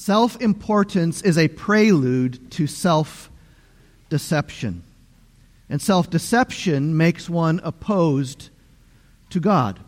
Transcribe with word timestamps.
Self 0.00 0.40
importance 0.40 1.20
is 1.20 1.36
a 1.36 1.48
prelude 1.48 2.50
to 2.52 2.66
self 2.66 3.30
deception. 4.08 4.82
And 5.68 5.82
self 5.82 6.08
deception 6.08 6.96
makes 6.96 7.28
one 7.28 7.60
opposed 7.62 8.48
to 9.28 9.40
God. 9.40 9.78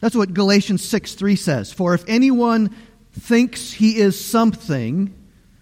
That's 0.00 0.14
what 0.14 0.34
Galatians 0.34 0.84
6 0.84 1.14
3 1.14 1.36
says. 1.36 1.72
For 1.72 1.94
if 1.94 2.04
anyone 2.06 2.68
thinks 3.18 3.72
he 3.72 3.96
is 3.96 4.22
something 4.22 5.14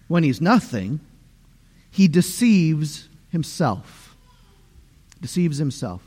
when 0.09 0.23
he's 0.23 0.41
nothing, 0.41 0.99
he 1.89 2.09
deceives 2.09 3.07
himself. 3.29 4.13
Deceives 5.21 5.57
himself. 5.57 6.01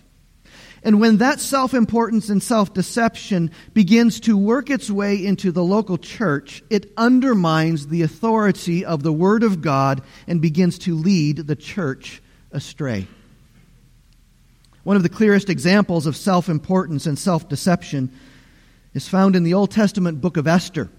And 0.84 1.00
when 1.00 1.16
that 1.16 1.40
self 1.40 1.72
importance 1.72 2.28
and 2.28 2.42
self 2.42 2.74
deception 2.74 3.50
begins 3.72 4.20
to 4.20 4.36
work 4.36 4.68
its 4.68 4.90
way 4.90 5.24
into 5.24 5.50
the 5.50 5.64
local 5.64 5.96
church, 5.96 6.62
it 6.68 6.92
undermines 6.98 7.86
the 7.86 8.02
authority 8.02 8.84
of 8.84 9.02
the 9.02 9.12
Word 9.12 9.42
of 9.42 9.62
God 9.62 10.02
and 10.28 10.42
begins 10.42 10.78
to 10.80 10.94
lead 10.94 11.38
the 11.38 11.56
church 11.56 12.22
astray. 12.52 13.08
One 14.84 14.96
of 14.96 15.02
the 15.02 15.08
clearest 15.08 15.48
examples 15.48 16.04
of 16.04 16.16
self 16.16 16.50
importance 16.50 17.06
and 17.06 17.18
self 17.18 17.48
deception 17.48 18.12
is 18.92 19.08
found 19.08 19.36
in 19.36 19.42
the 19.42 19.54
Old 19.54 19.70
Testament 19.70 20.20
book 20.20 20.36
of 20.36 20.46
Esther. 20.46 20.90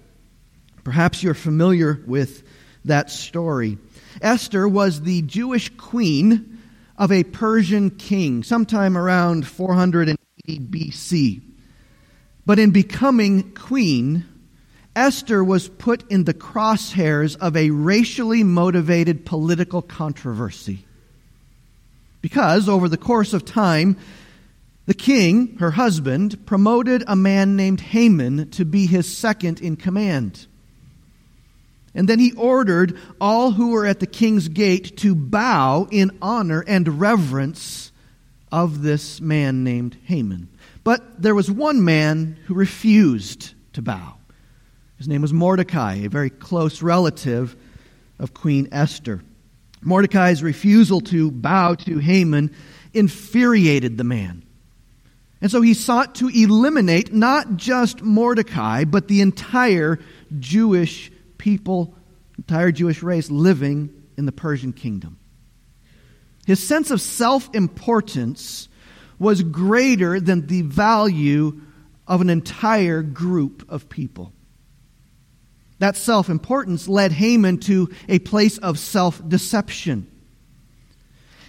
Perhaps 0.84 1.22
you're 1.22 1.36
familiar 1.36 2.02
with 2.08 2.44
that 2.86 3.12
story. 3.12 3.78
Esther 4.20 4.68
was 4.68 5.02
the 5.02 5.22
Jewish 5.22 5.70
queen 5.78 6.55
of 6.98 7.12
a 7.12 7.24
Persian 7.24 7.90
king 7.90 8.44
sometime 8.44 8.98
around 8.98 9.48
480 9.48 10.18
BC. 10.48 11.42
But 12.46 12.60
in 12.60 12.72
becoming 12.72 13.54
queen, 13.54 14.26
Esther 14.96 15.44
was 15.44 15.68
put 15.68 16.10
in 16.10 16.24
the 16.24 16.34
crosshairs 16.34 17.36
of 17.38 17.58
a 17.58 17.72
racially 17.72 18.44
motivated 18.44 19.26
political 19.26 19.82
controversy. 19.82 20.86
Because 22.22 22.70
over 22.70 22.88
the 22.88 22.98
course 22.98 23.34
of 23.34 23.44
time, 23.44 23.98
the 24.86 24.94
king, 24.94 25.58
her 25.58 25.72
husband, 25.72 26.46
promoted 26.46 27.04
a 27.08 27.16
man 27.16 27.56
named 27.56 27.82
Haman 27.82 28.52
to 28.52 28.66
be 28.66 28.86
his 28.86 29.16
second 29.16 29.60
in 29.60 29.76
command. 29.76 30.48
And 31.96 32.10
then 32.10 32.20
he 32.20 32.34
ordered 32.34 33.00
all 33.22 33.52
who 33.52 33.70
were 33.70 33.86
at 33.86 34.02
the 34.02 34.06
king's 34.06 34.50
gate 34.50 34.98
to 34.98 35.16
bow 35.16 35.88
in 35.90 36.18
honor 36.22 36.64
and 36.68 37.00
reverence 37.00 37.92
of 38.52 38.82
this 38.82 39.22
man 39.22 39.64
named 39.64 39.98
Haman. 40.04 40.50
But 40.84 41.22
there 41.22 41.34
was 41.34 41.50
one 41.50 41.84
man 41.84 42.38
who 42.46 42.54
refused 42.54 43.54
to 43.74 43.82
bow. 43.82 44.16
His 44.98 45.08
name 45.08 45.22
was 45.22 45.34
Mordecai, 45.34 45.96
a 45.96 46.10
very 46.10 46.30
close 46.30 46.82
relative 46.82 47.56
of 48.20 48.34
Queen 48.34 48.68
Esther. 48.72 49.22
Mordecai's 49.82 50.44
refusal 50.44 51.02
to 51.02 51.32
bow 51.32 51.76
to 51.76 51.98
Haman 52.00 52.54
infuriated 52.94 53.98
the 53.98 54.04
man. 54.04 54.44
And 55.42 55.52
so 55.52 55.62
he 55.62 55.74
sought 55.74 56.16
to 56.16 56.30
eliminate 56.30 57.14
not 57.14 57.58
just 57.58 58.02
Mordecai, 58.02 58.84
but 58.86 59.08
the 59.08 59.22
entire 59.22 60.00
Jewish 60.40 61.12
people, 61.46 61.94
entire 62.40 62.72
Jewish 62.72 63.04
race 63.04 63.30
living 63.30 63.92
in 64.18 64.26
the 64.26 64.32
Persian 64.32 64.74
kingdom. 64.74 65.20
His 66.48 66.68
sense 66.68 66.90
of 66.90 67.00
self 67.00 67.54
importance 67.54 68.68
was 69.20 69.44
greater 69.44 70.20
than 70.20 70.48
the 70.48 70.64
value 70.64 71.62
of 72.08 72.22
an 72.22 72.32
entire 72.32 73.04
group 73.04 73.64
of 73.70 73.90
people. 73.90 74.34
That 75.78 75.96
self 75.96 76.30
importance 76.30 76.88
led 76.88 77.12
Haman 77.12 77.60
to 77.60 77.92
a 78.10 78.18
place 78.18 78.58
of 78.58 78.80
self 78.80 79.22
deception. 79.30 80.10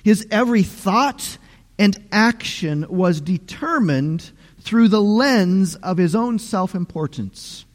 His 0.04 0.26
every 0.30 0.62
thought 0.62 1.38
and 1.78 1.96
action 2.12 2.84
was 2.90 3.22
determined 3.22 4.30
through 4.60 4.88
the 4.88 5.00
lens 5.00 5.74
of 5.76 5.96
his 5.96 6.14
own 6.14 6.38
self 6.38 6.74
importance. 6.74 7.65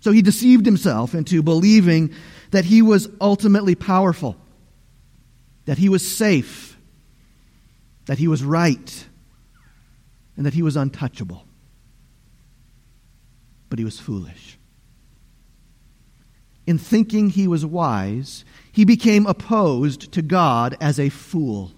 So 0.00 0.12
he 0.12 0.22
deceived 0.22 0.66
himself 0.66 1.14
into 1.14 1.42
believing 1.42 2.12
that 2.50 2.64
he 2.64 2.82
was 2.82 3.08
ultimately 3.20 3.74
powerful, 3.74 4.36
that 5.66 5.78
he 5.78 5.88
was 5.88 6.06
safe, 6.06 6.78
that 8.06 8.18
he 8.18 8.26
was 8.26 8.42
right, 8.42 9.06
and 10.36 10.46
that 10.46 10.54
he 10.54 10.62
was 10.62 10.76
untouchable. 10.76 11.46
But 13.68 13.78
he 13.78 13.84
was 13.84 14.00
foolish. 14.00 14.58
In 16.66 16.78
thinking 16.78 17.30
he 17.30 17.46
was 17.46 17.64
wise, 17.66 18.44
he 18.72 18.84
became 18.84 19.26
opposed 19.26 20.12
to 20.12 20.22
God 20.22 20.76
as 20.80 20.98
a 20.98 21.08
fool. 21.08 21.72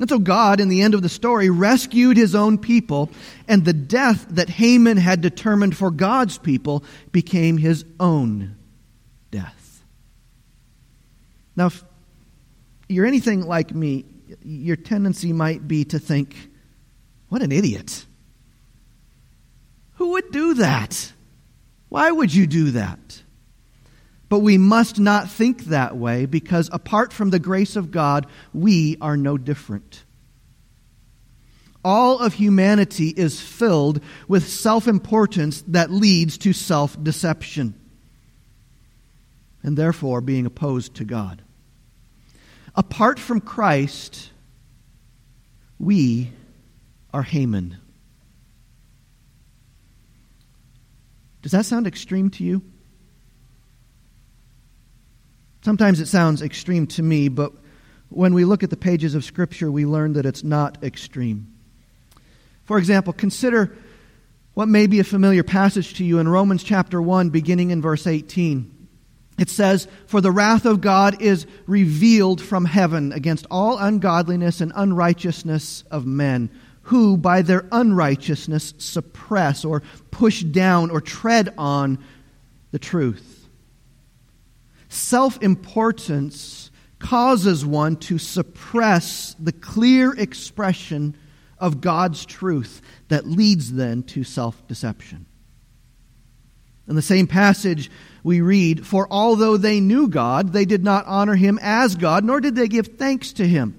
And 0.00 0.08
so 0.08 0.18
God, 0.18 0.60
in 0.60 0.70
the 0.70 0.80
end 0.80 0.94
of 0.94 1.02
the 1.02 1.10
story, 1.10 1.50
rescued 1.50 2.16
his 2.16 2.34
own 2.34 2.56
people, 2.56 3.10
and 3.46 3.64
the 3.64 3.74
death 3.74 4.26
that 4.30 4.48
Haman 4.48 4.96
had 4.96 5.20
determined 5.20 5.76
for 5.76 5.90
God's 5.90 6.38
people 6.38 6.82
became 7.12 7.58
his 7.58 7.84
own 8.00 8.56
death. 9.30 9.84
Now, 11.54 11.66
if 11.66 11.84
you're 12.88 13.04
anything 13.04 13.46
like 13.46 13.74
me, 13.74 14.06
your 14.42 14.76
tendency 14.76 15.34
might 15.34 15.68
be 15.68 15.84
to 15.84 15.98
think, 15.98 16.34
what 17.28 17.42
an 17.42 17.52
idiot. 17.52 18.06
Who 19.96 20.12
would 20.12 20.32
do 20.32 20.54
that? 20.54 21.12
Why 21.90 22.10
would 22.10 22.32
you 22.32 22.46
do 22.46 22.70
that? 22.70 23.19
But 24.30 24.38
we 24.38 24.58
must 24.58 25.00
not 25.00 25.28
think 25.28 25.64
that 25.64 25.96
way 25.96 26.24
because 26.24 26.70
apart 26.72 27.12
from 27.12 27.30
the 27.30 27.40
grace 27.40 27.74
of 27.74 27.90
God, 27.90 28.28
we 28.54 28.96
are 29.00 29.16
no 29.16 29.36
different. 29.36 30.04
All 31.84 32.20
of 32.20 32.34
humanity 32.34 33.08
is 33.08 33.40
filled 33.40 34.00
with 34.28 34.48
self 34.48 34.86
importance 34.86 35.64
that 35.68 35.90
leads 35.90 36.38
to 36.38 36.52
self 36.52 37.02
deception 37.02 37.74
and 39.64 39.76
therefore 39.76 40.20
being 40.20 40.46
opposed 40.46 40.94
to 40.96 41.04
God. 41.04 41.42
Apart 42.76 43.18
from 43.18 43.40
Christ, 43.40 44.30
we 45.80 46.30
are 47.12 47.22
Haman. 47.22 47.78
Does 51.42 51.50
that 51.50 51.66
sound 51.66 51.88
extreme 51.88 52.30
to 52.30 52.44
you? 52.44 52.62
Sometimes 55.62 56.00
it 56.00 56.06
sounds 56.06 56.42
extreme 56.42 56.86
to 56.88 57.02
me, 57.02 57.28
but 57.28 57.52
when 58.08 58.34
we 58.34 58.44
look 58.44 58.62
at 58.62 58.70
the 58.70 58.76
pages 58.76 59.14
of 59.14 59.24
Scripture, 59.24 59.70
we 59.70 59.86
learn 59.86 60.14
that 60.14 60.26
it's 60.26 60.42
not 60.42 60.82
extreme. 60.82 61.52
For 62.64 62.78
example, 62.78 63.12
consider 63.12 63.76
what 64.54 64.68
may 64.68 64.86
be 64.86 65.00
a 65.00 65.04
familiar 65.04 65.42
passage 65.42 65.94
to 65.94 66.04
you 66.04 66.18
in 66.18 66.28
Romans 66.28 66.62
chapter 66.62 67.00
1, 67.00 67.30
beginning 67.30 67.70
in 67.70 67.82
verse 67.82 68.06
18. 68.06 68.88
It 69.38 69.48
says, 69.48 69.88
For 70.06 70.20
the 70.20 70.32
wrath 70.32 70.66
of 70.66 70.80
God 70.80 71.22
is 71.22 71.46
revealed 71.66 72.42
from 72.42 72.64
heaven 72.64 73.12
against 73.12 73.46
all 73.50 73.78
ungodliness 73.78 74.60
and 74.60 74.72
unrighteousness 74.74 75.84
of 75.90 76.04
men, 76.04 76.50
who 76.82 77.16
by 77.16 77.42
their 77.42 77.66
unrighteousness 77.70 78.74
suppress 78.78 79.64
or 79.64 79.82
push 80.10 80.42
down 80.42 80.90
or 80.90 81.00
tread 81.00 81.54
on 81.56 81.98
the 82.70 82.78
truth. 82.78 83.39
Self 84.90 85.40
importance 85.40 86.70
causes 86.98 87.64
one 87.64 87.96
to 87.96 88.18
suppress 88.18 89.34
the 89.38 89.52
clear 89.52 90.12
expression 90.12 91.16
of 91.58 91.80
God's 91.80 92.26
truth 92.26 92.82
that 93.08 93.26
leads 93.26 93.72
then 93.72 94.02
to 94.04 94.24
self 94.24 94.66
deception. 94.66 95.26
In 96.88 96.96
the 96.96 97.02
same 97.02 97.28
passage, 97.28 97.88
we 98.24 98.40
read, 98.40 98.84
For 98.84 99.06
although 99.10 99.56
they 99.56 99.78
knew 99.78 100.08
God, 100.08 100.52
they 100.52 100.64
did 100.64 100.82
not 100.82 101.06
honor 101.06 101.36
him 101.36 101.60
as 101.62 101.94
God, 101.94 102.24
nor 102.24 102.40
did 102.40 102.56
they 102.56 102.66
give 102.66 102.88
thanks 102.98 103.32
to 103.34 103.46
him. 103.46 103.78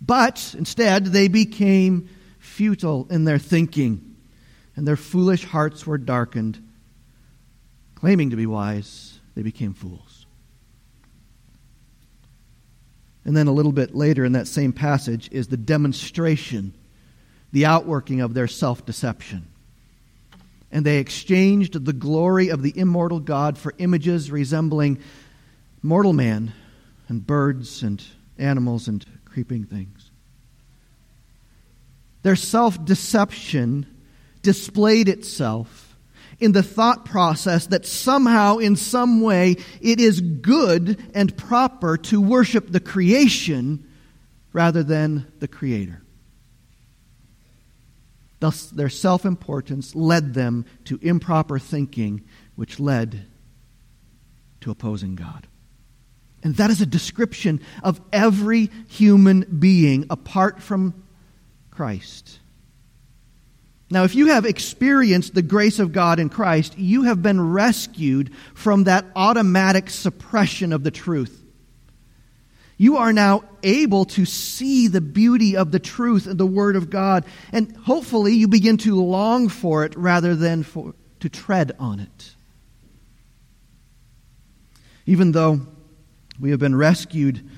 But 0.00 0.54
instead, 0.56 1.06
they 1.06 1.28
became 1.28 2.08
futile 2.38 3.06
in 3.10 3.24
their 3.24 3.38
thinking, 3.38 4.16
and 4.76 4.88
their 4.88 4.96
foolish 4.96 5.44
hearts 5.44 5.86
were 5.86 5.98
darkened. 5.98 6.66
Claiming 7.96 8.30
to 8.30 8.36
be 8.36 8.46
wise, 8.46 9.09
they 9.34 9.42
became 9.42 9.74
fools. 9.74 10.26
And 13.24 13.36
then 13.36 13.46
a 13.46 13.52
little 13.52 13.72
bit 13.72 13.94
later 13.94 14.24
in 14.24 14.32
that 14.32 14.48
same 14.48 14.72
passage 14.72 15.28
is 15.30 15.48
the 15.48 15.56
demonstration, 15.56 16.74
the 17.52 17.66
outworking 17.66 18.20
of 18.20 18.34
their 18.34 18.48
self 18.48 18.84
deception. 18.86 19.46
And 20.72 20.86
they 20.86 20.98
exchanged 20.98 21.84
the 21.84 21.92
glory 21.92 22.48
of 22.48 22.62
the 22.62 22.72
immortal 22.76 23.20
God 23.20 23.58
for 23.58 23.74
images 23.78 24.30
resembling 24.30 25.00
mortal 25.82 26.12
man 26.12 26.52
and 27.08 27.26
birds 27.26 27.82
and 27.82 28.02
animals 28.38 28.88
and 28.88 29.04
creeping 29.24 29.64
things. 29.64 30.10
Their 32.22 32.36
self 32.36 32.82
deception 32.84 33.86
displayed 34.42 35.08
itself 35.08 35.89
in 36.40 36.52
the 36.52 36.62
thought 36.62 37.04
process 37.04 37.66
that 37.66 37.86
somehow, 37.86 38.58
in 38.58 38.74
some 38.76 39.20
way, 39.20 39.56
it 39.80 40.00
is 40.00 40.20
good 40.20 41.02
and 41.14 41.36
proper 41.36 41.96
to 41.96 42.20
worship 42.20 42.70
the 42.70 42.80
creation 42.80 43.86
rather 44.52 44.82
than 44.82 45.30
the 45.38 45.48
Creator. 45.48 46.02
Thus, 48.40 48.66
their 48.70 48.88
self 48.88 49.26
importance 49.26 49.94
led 49.94 50.32
them 50.32 50.64
to 50.86 50.98
improper 51.02 51.58
thinking, 51.58 52.22
which 52.56 52.80
led 52.80 53.26
to 54.62 54.70
opposing 54.70 55.14
God. 55.14 55.46
And 56.42 56.56
that 56.56 56.70
is 56.70 56.80
a 56.80 56.86
description 56.86 57.60
of 57.82 58.00
every 58.12 58.70
human 58.88 59.42
being 59.42 60.06
apart 60.08 60.62
from 60.62 61.02
Christ. 61.70 62.40
Now, 63.90 64.04
if 64.04 64.14
you 64.14 64.28
have 64.28 64.44
experienced 64.44 65.34
the 65.34 65.42
grace 65.42 65.80
of 65.80 65.92
God 65.92 66.20
in 66.20 66.28
Christ, 66.28 66.78
you 66.78 67.02
have 67.02 67.22
been 67.22 67.52
rescued 67.52 68.32
from 68.54 68.84
that 68.84 69.04
automatic 69.16 69.90
suppression 69.90 70.72
of 70.72 70.84
the 70.84 70.92
truth. 70.92 71.36
You 72.76 72.98
are 72.98 73.12
now 73.12 73.42
able 73.62 74.04
to 74.06 74.24
see 74.24 74.86
the 74.86 75.00
beauty 75.00 75.56
of 75.56 75.72
the 75.72 75.80
truth 75.80 76.26
and 76.26 76.38
the 76.38 76.46
Word 76.46 76.76
of 76.76 76.88
God, 76.88 77.24
and 77.52 77.76
hopefully 77.78 78.34
you 78.34 78.46
begin 78.46 78.76
to 78.78 78.94
long 78.94 79.48
for 79.48 79.84
it 79.84 79.96
rather 79.96 80.36
than 80.36 80.62
for, 80.62 80.94
to 81.18 81.28
tread 81.28 81.72
on 81.78 81.98
it. 81.98 82.34
Even 85.04 85.32
though 85.32 85.60
we 86.38 86.50
have 86.50 86.60
been 86.60 86.76
rescued 86.76 87.49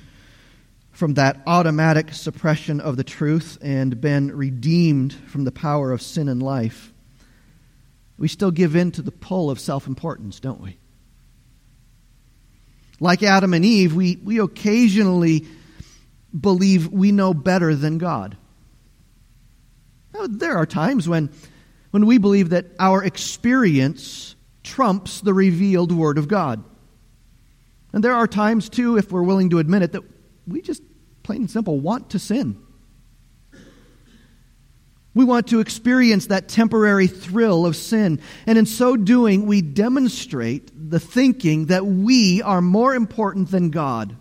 from 0.93 1.15
that 1.15 1.41
automatic 1.47 2.13
suppression 2.13 2.79
of 2.79 2.95
the 2.97 3.03
truth 3.03 3.57
and 3.61 3.99
been 3.99 4.35
redeemed 4.35 5.11
from 5.13 5.43
the 5.43 5.51
power 5.51 5.91
of 5.91 6.01
sin 6.01 6.29
and 6.29 6.41
life, 6.41 6.93
we 8.17 8.27
still 8.27 8.51
give 8.51 8.75
in 8.75 8.91
to 8.91 9.01
the 9.01 9.11
pull 9.11 9.49
of 9.49 9.59
self 9.59 9.87
importance, 9.87 10.39
don't 10.39 10.61
we? 10.61 10.77
Like 12.99 13.23
Adam 13.23 13.53
and 13.53 13.65
Eve, 13.65 13.95
we, 13.95 14.17
we 14.17 14.39
occasionally 14.39 15.45
believe 16.39 16.87
we 16.87 17.11
know 17.11 17.33
better 17.33 17.75
than 17.75 17.97
God. 17.97 18.37
Now, 20.13 20.27
there 20.29 20.55
are 20.55 20.67
times 20.67 21.09
when, 21.09 21.31
when 21.89 22.05
we 22.05 22.19
believe 22.19 22.51
that 22.51 22.67
our 22.79 23.03
experience 23.03 24.35
trumps 24.61 25.21
the 25.21 25.33
revealed 25.33 25.91
Word 25.91 26.19
of 26.19 26.27
God. 26.27 26.63
And 27.91 28.03
there 28.03 28.13
are 28.13 28.27
times, 28.27 28.69
too, 28.69 28.97
if 28.97 29.11
we're 29.11 29.23
willing 29.23 29.49
to 29.49 29.59
admit 29.59 29.81
it, 29.81 29.91
that 29.93 30.03
we 30.47 30.61
just 30.61 30.83
plain 31.23 31.41
and 31.41 31.51
simple 31.51 31.79
want 31.79 32.11
to 32.11 32.19
sin. 32.19 32.61
We 35.15 35.25
want 35.25 35.47
to 35.47 35.59
experience 35.59 36.27
that 36.27 36.47
temporary 36.49 37.07
thrill 37.07 37.65
of 37.65 37.75
sin. 37.75 38.19
And 38.47 38.57
in 38.57 38.65
so 38.65 38.97
doing, 38.97 39.45
we 39.45 39.61
demonstrate 39.61 40.71
the 40.89 40.99
thinking 40.99 41.67
that 41.67 41.85
we 41.85 42.41
are 42.41 42.61
more 42.61 42.95
important 42.95 43.51
than 43.51 43.69
God. 43.69 44.15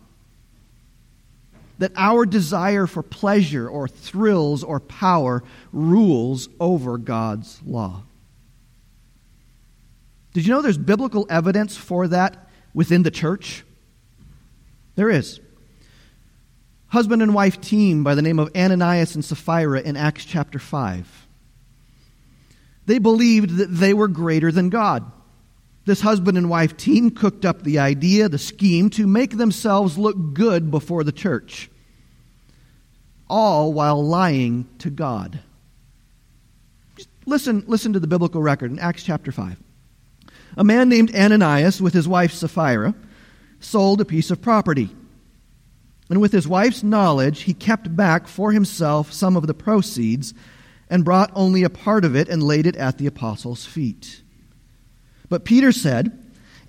That 1.78 1.92
our 1.96 2.26
desire 2.26 2.86
for 2.86 3.02
pleasure 3.02 3.68
or 3.68 3.88
thrills 3.88 4.62
or 4.62 4.80
power 4.80 5.42
rules 5.72 6.48
over 6.60 6.98
God's 6.98 7.60
law. 7.64 8.02
Did 10.34 10.46
you 10.46 10.52
know 10.52 10.62
there's 10.62 10.78
biblical 10.78 11.26
evidence 11.30 11.76
for 11.76 12.08
that 12.08 12.48
within 12.74 13.02
the 13.02 13.10
church? 13.10 13.64
There 14.94 15.10
is 15.10 15.40
husband 16.92 17.22
and 17.22 17.34
wife 17.34 17.58
team 17.58 18.04
by 18.04 18.14
the 18.14 18.20
name 18.20 18.38
of 18.38 18.54
Ananias 18.54 19.14
and 19.14 19.24
Sapphira 19.24 19.80
in 19.80 19.96
Acts 19.96 20.26
chapter 20.26 20.58
5. 20.58 21.26
They 22.84 22.98
believed 22.98 23.56
that 23.56 23.74
they 23.74 23.94
were 23.94 24.08
greater 24.08 24.52
than 24.52 24.68
God. 24.68 25.10
This 25.86 26.02
husband 26.02 26.36
and 26.36 26.50
wife 26.50 26.76
team 26.76 27.10
cooked 27.10 27.46
up 27.46 27.62
the 27.62 27.78
idea, 27.78 28.28
the 28.28 28.36
scheme, 28.36 28.90
to 28.90 29.06
make 29.06 29.38
themselves 29.38 29.96
look 29.96 30.34
good 30.34 30.70
before 30.70 31.02
the 31.02 31.12
church, 31.12 31.70
all 33.26 33.72
while 33.72 34.06
lying 34.06 34.68
to 34.80 34.90
God. 34.90 35.40
Listen, 37.24 37.64
listen 37.66 37.94
to 37.94 38.00
the 38.00 38.06
biblical 38.06 38.42
record 38.42 38.70
in 38.70 38.78
Acts 38.78 39.02
chapter 39.02 39.32
5. 39.32 39.56
A 40.58 40.64
man 40.64 40.90
named 40.90 41.14
Ananias, 41.14 41.80
with 41.80 41.94
his 41.94 42.06
wife 42.06 42.34
Sapphira, 42.34 42.94
sold 43.60 44.02
a 44.02 44.04
piece 44.04 44.30
of 44.30 44.42
property. 44.42 44.90
And 46.12 46.20
with 46.20 46.32
his 46.32 46.46
wife's 46.46 46.82
knowledge, 46.82 47.44
he 47.44 47.54
kept 47.54 47.96
back 47.96 48.28
for 48.28 48.52
himself 48.52 49.14
some 49.14 49.34
of 49.34 49.46
the 49.46 49.54
proceeds 49.54 50.34
and 50.90 51.06
brought 51.06 51.32
only 51.34 51.62
a 51.62 51.70
part 51.70 52.04
of 52.04 52.14
it 52.14 52.28
and 52.28 52.42
laid 52.42 52.66
it 52.66 52.76
at 52.76 52.98
the 52.98 53.06
apostles' 53.06 53.64
feet. 53.64 54.20
But 55.30 55.46
Peter 55.46 55.72
said, 55.72 56.12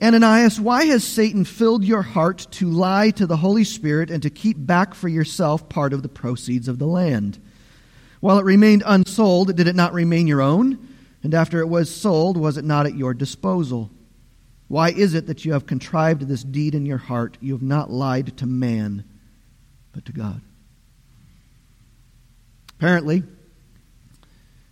Ananias, 0.02 0.62
why 0.62 0.86
has 0.86 1.04
Satan 1.04 1.44
filled 1.44 1.84
your 1.84 2.04
heart 2.04 2.48
to 2.52 2.70
lie 2.70 3.10
to 3.10 3.28
the 3.28 3.36
Holy 3.36 3.66
Spirit 3.66 4.10
and 4.10 4.24
to 4.24 4.30
keep 4.30 4.56
back 4.58 4.94
for 4.94 5.10
yourself 5.10 5.68
part 5.68 5.92
of 5.92 6.04
the 6.04 6.08
proceeds 6.08 6.70
of 6.70 6.80
the 6.80 6.88
land? 6.88 7.38
While 8.22 8.40
it 8.40 8.46
remained 8.46 8.84
unsold, 8.86 9.58
did 9.58 9.68
it 9.68 9.76
not 9.76 9.92
remain 9.92 10.26
your 10.26 10.42
own? 10.42 10.88
And 11.22 11.34
after 11.34 11.60
it 11.60 11.68
was 11.68 11.94
sold, 11.94 12.38
was 12.38 12.56
it 12.56 12.64
not 12.64 12.86
at 12.86 12.96
your 12.96 13.14
disposal? 13.14 13.92
Why 14.70 14.92
is 14.92 15.14
it 15.14 15.28
that 15.28 15.44
you 15.44 15.52
have 15.52 15.66
contrived 15.66 16.30
this 16.30 16.46
deed 16.46 16.74
in 16.74 16.86
your 16.86 16.98
heart? 16.98 17.38
You 17.42 17.52
have 17.52 17.62
not 17.62 17.92
lied 17.92 18.38
to 18.38 18.46
man 18.46 19.04
but 19.94 20.06
to 20.06 20.12
God. 20.12 20.42
Apparently, 22.78 23.24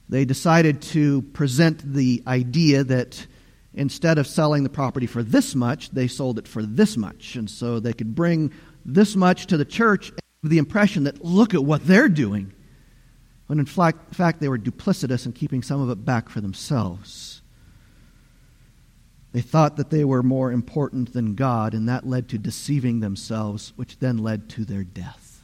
they 0.09 0.25
decided 0.25 0.81
to 0.81 1.21
present 1.21 1.93
the 1.93 2.21
idea 2.27 2.83
that 2.83 3.25
instead 3.73 4.17
of 4.17 4.27
selling 4.27 4.63
the 4.63 4.69
property 4.69 5.07
for 5.07 5.23
this 5.23 5.55
much, 5.55 5.91
they 5.91 6.07
sold 6.07 6.37
it 6.37 6.47
for 6.47 6.63
this 6.63 6.97
much. 6.97 7.37
And 7.37 7.49
so 7.49 7.79
they 7.79 7.93
could 7.93 8.13
bring 8.13 8.51
this 8.83 9.15
much 9.15 9.45
to 9.47 9.55
the 9.55 9.63
church 9.63 10.11
the 10.43 10.57
impression 10.57 11.05
that 11.05 11.23
look 11.23 11.53
at 11.53 11.63
what 11.63 11.85
they're 11.85 12.09
doing. 12.09 12.51
When 13.47 13.59
in 13.59 13.65
fact, 13.65 14.39
they 14.41 14.49
were 14.49 14.57
duplicitous 14.57 15.25
in 15.25 15.31
keeping 15.31 15.61
some 15.61 15.79
of 15.79 15.89
it 15.89 16.03
back 16.03 16.27
for 16.27 16.41
themselves. 16.41 17.30
They 19.33 19.41
thought 19.41 19.77
that 19.77 19.89
they 19.89 20.03
were 20.03 20.23
more 20.23 20.51
important 20.51 21.13
than 21.13 21.35
God, 21.35 21.73
and 21.73 21.87
that 21.87 22.05
led 22.05 22.29
to 22.29 22.37
deceiving 22.37 22.99
themselves, 22.99 23.71
which 23.77 23.99
then 23.99 24.17
led 24.17 24.49
to 24.49 24.65
their 24.65 24.83
death. 24.83 25.41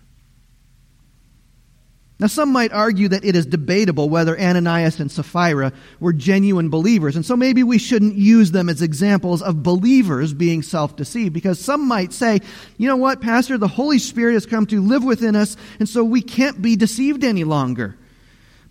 Now, 2.19 2.27
some 2.27 2.51
might 2.51 2.73
argue 2.73 3.09
that 3.09 3.23
it 3.23 3.35
is 3.35 3.45
debatable 3.45 4.09
whether 4.09 4.37
Ananias 4.37 4.99
and 4.99 5.11
Sapphira 5.11 5.71
were 5.99 6.13
genuine 6.13 6.69
believers, 6.69 7.15
and 7.15 7.23
so 7.23 7.37
maybe 7.37 7.61
we 7.63 7.77
shouldn't 7.77 8.15
use 8.15 8.51
them 8.51 8.69
as 8.69 8.81
examples 8.81 9.43
of 9.43 9.61
believers 9.61 10.33
being 10.33 10.63
self 10.63 10.95
deceived, 10.95 11.33
because 11.33 11.59
some 11.59 11.87
might 11.87 12.11
say, 12.11 12.39
you 12.77 12.87
know 12.87 12.95
what, 12.95 13.21
Pastor, 13.21 13.57
the 13.57 13.67
Holy 13.67 13.99
Spirit 13.99 14.33
has 14.33 14.47
come 14.47 14.65
to 14.65 14.81
live 14.81 15.03
within 15.03 15.35
us, 15.35 15.55
and 15.79 15.87
so 15.87 16.03
we 16.03 16.21
can't 16.21 16.59
be 16.59 16.75
deceived 16.75 17.23
any 17.23 17.43
longer. 17.43 17.95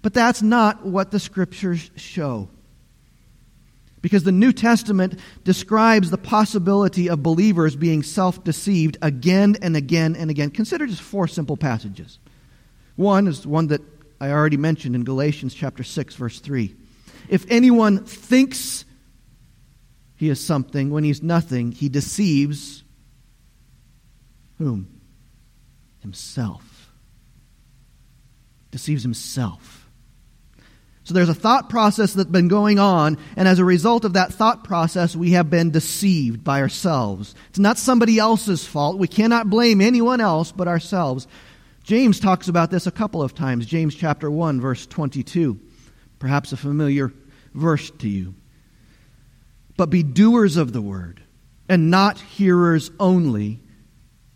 But 0.02 0.12
that's 0.12 0.42
not 0.42 0.84
what 0.84 1.12
the 1.12 1.20
Scriptures 1.20 1.90
show 1.94 2.48
because 4.02 4.24
the 4.24 4.32
New 4.32 4.52
Testament 4.52 5.18
describes 5.44 6.10
the 6.10 6.18
possibility 6.18 7.08
of 7.08 7.22
believers 7.22 7.76
being 7.76 8.02
self 8.02 8.42
deceived 8.44 8.96
again 9.02 9.56
and 9.62 9.76
again 9.76 10.14
and 10.16 10.30
again. 10.30 10.50
Consider 10.50 10.86
just 10.86 11.02
four 11.02 11.26
simple 11.26 11.56
passages. 11.56 12.18
One 12.96 13.26
is 13.26 13.46
one 13.46 13.68
that 13.68 13.82
I 14.20 14.30
already 14.30 14.56
mentioned 14.56 14.94
in 14.94 15.04
Galatians 15.04 15.54
chapter 15.54 15.82
6 15.82 16.14
verse 16.14 16.40
3. 16.40 16.74
If 17.28 17.44
anyone 17.50 18.04
thinks 18.04 18.84
he 20.16 20.30
is 20.30 20.44
something 20.44 20.90
when 20.90 21.04
he's 21.04 21.22
nothing, 21.22 21.72
he 21.72 21.88
deceives 21.88 22.84
whom? 24.58 25.00
Himself. 26.00 26.90
Deceives 28.70 29.02
himself. 29.02 29.75
So 31.06 31.14
there's 31.14 31.28
a 31.28 31.34
thought 31.34 31.70
process 31.70 32.14
that's 32.14 32.28
been 32.28 32.48
going 32.48 32.80
on, 32.80 33.16
and 33.36 33.46
as 33.46 33.60
a 33.60 33.64
result 33.64 34.04
of 34.04 34.14
that 34.14 34.32
thought 34.32 34.64
process, 34.64 35.14
we 35.14 35.30
have 35.30 35.48
been 35.48 35.70
deceived 35.70 36.42
by 36.42 36.60
ourselves. 36.60 37.36
It's 37.48 37.60
not 37.60 37.78
somebody 37.78 38.18
else's 38.18 38.66
fault. 38.66 38.98
We 38.98 39.06
cannot 39.06 39.48
blame 39.48 39.80
anyone 39.80 40.20
else 40.20 40.50
but 40.50 40.66
ourselves. 40.66 41.28
James 41.84 42.18
talks 42.18 42.48
about 42.48 42.72
this 42.72 42.88
a 42.88 42.90
couple 42.90 43.22
of 43.22 43.36
times. 43.36 43.66
James 43.66 43.94
chapter 43.94 44.28
1, 44.28 44.60
verse 44.60 44.84
22. 44.84 45.60
Perhaps 46.18 46.50
a 46.50 46.56
familiar 46.56 47.12
verse 47.54 47.88
to 47.98 48.08
you. 48.08 48.34
But 49.76 49.90
be 49.90 50.02
doers 50.02 50.56
of 50.56 50.72
the 50.72 50.82
word, 50.82 51.22
and 51.68 51.88
not 51.88 52.18
hearers 52.18 52.90
only, 52.98 53.60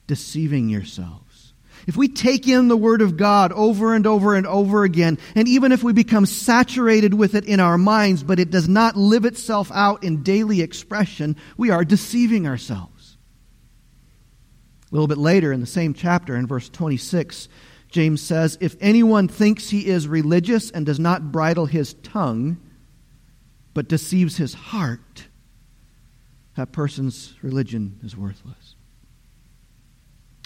deceiving 0.07 0.69
yourselves. 0.69 1.30
If 1.87 1.97
we 1.97 2.09
take 2.09 2.47
in 2.47 2.69
the 2.69 2.77
Word 2.77 3.03
of 3.03 3.17
God 3.17 3.53
over 3.53 3.95
and 3.95 4.07
over 4.07 4.35
and 4.35 4.47
over 4.47 4.85
again, 4.85 5.19
and 5.35 5.49
even 5.49 5.73
if 5.73 5.83
we 5.83 5.93
become 5.93 6.27
saturated 6.27 7.15
with 7.15 7.35
it 7.35 7.45
in 7.45 7.61
our 7.61 7.79
minds, 7.79 8.23
but 8.23 8.39
it 8.39 8.51
does 8.51 8.69
not 8.69 8.97
live 8.97 9.25
itself 9.25 9.71
out 9.73 10.05
in 10.05 10.23
daily 10.23 10.61
expression, 10.61 11.37
we 11.57 11.71
are 11.71 11.85
deceiving 11.85 12.47
ourselves. 12.47 13.17
A 14.91 14.95
little 14.95 15.09
bit 15.09 15.19
later 15.19 15.53
in 15.53 15.61
the 15.61 15.67
same 15.67 15.95
chapter, 15.95 16.35
in 16.35 16.47
verse 16.47 16.69
26, 16.69 17.49
James 17.91 18.21
says, 18.21 18.59
If 18.61 18.77
anyone 18.81 19.29
thinks 19.29 19.71
he 19.71 19.87
is 19.87 20.09
religious 20.09 20.71
and 20.71 20.85
does 20.85 20.99
not 20.99 21.33
bridle 21.33 21.67
his 21.67 21.95
tongue, 21.95 22.59
but 23.73 23.89
deceives 23.89 24.37
his 24.37 24.55
heart, 24.55 25.29
that 26.57 26.73
person's 26.73 27.35
religion 27.43 27.99
is 28.03 28.17
worthless. 28.17 28.75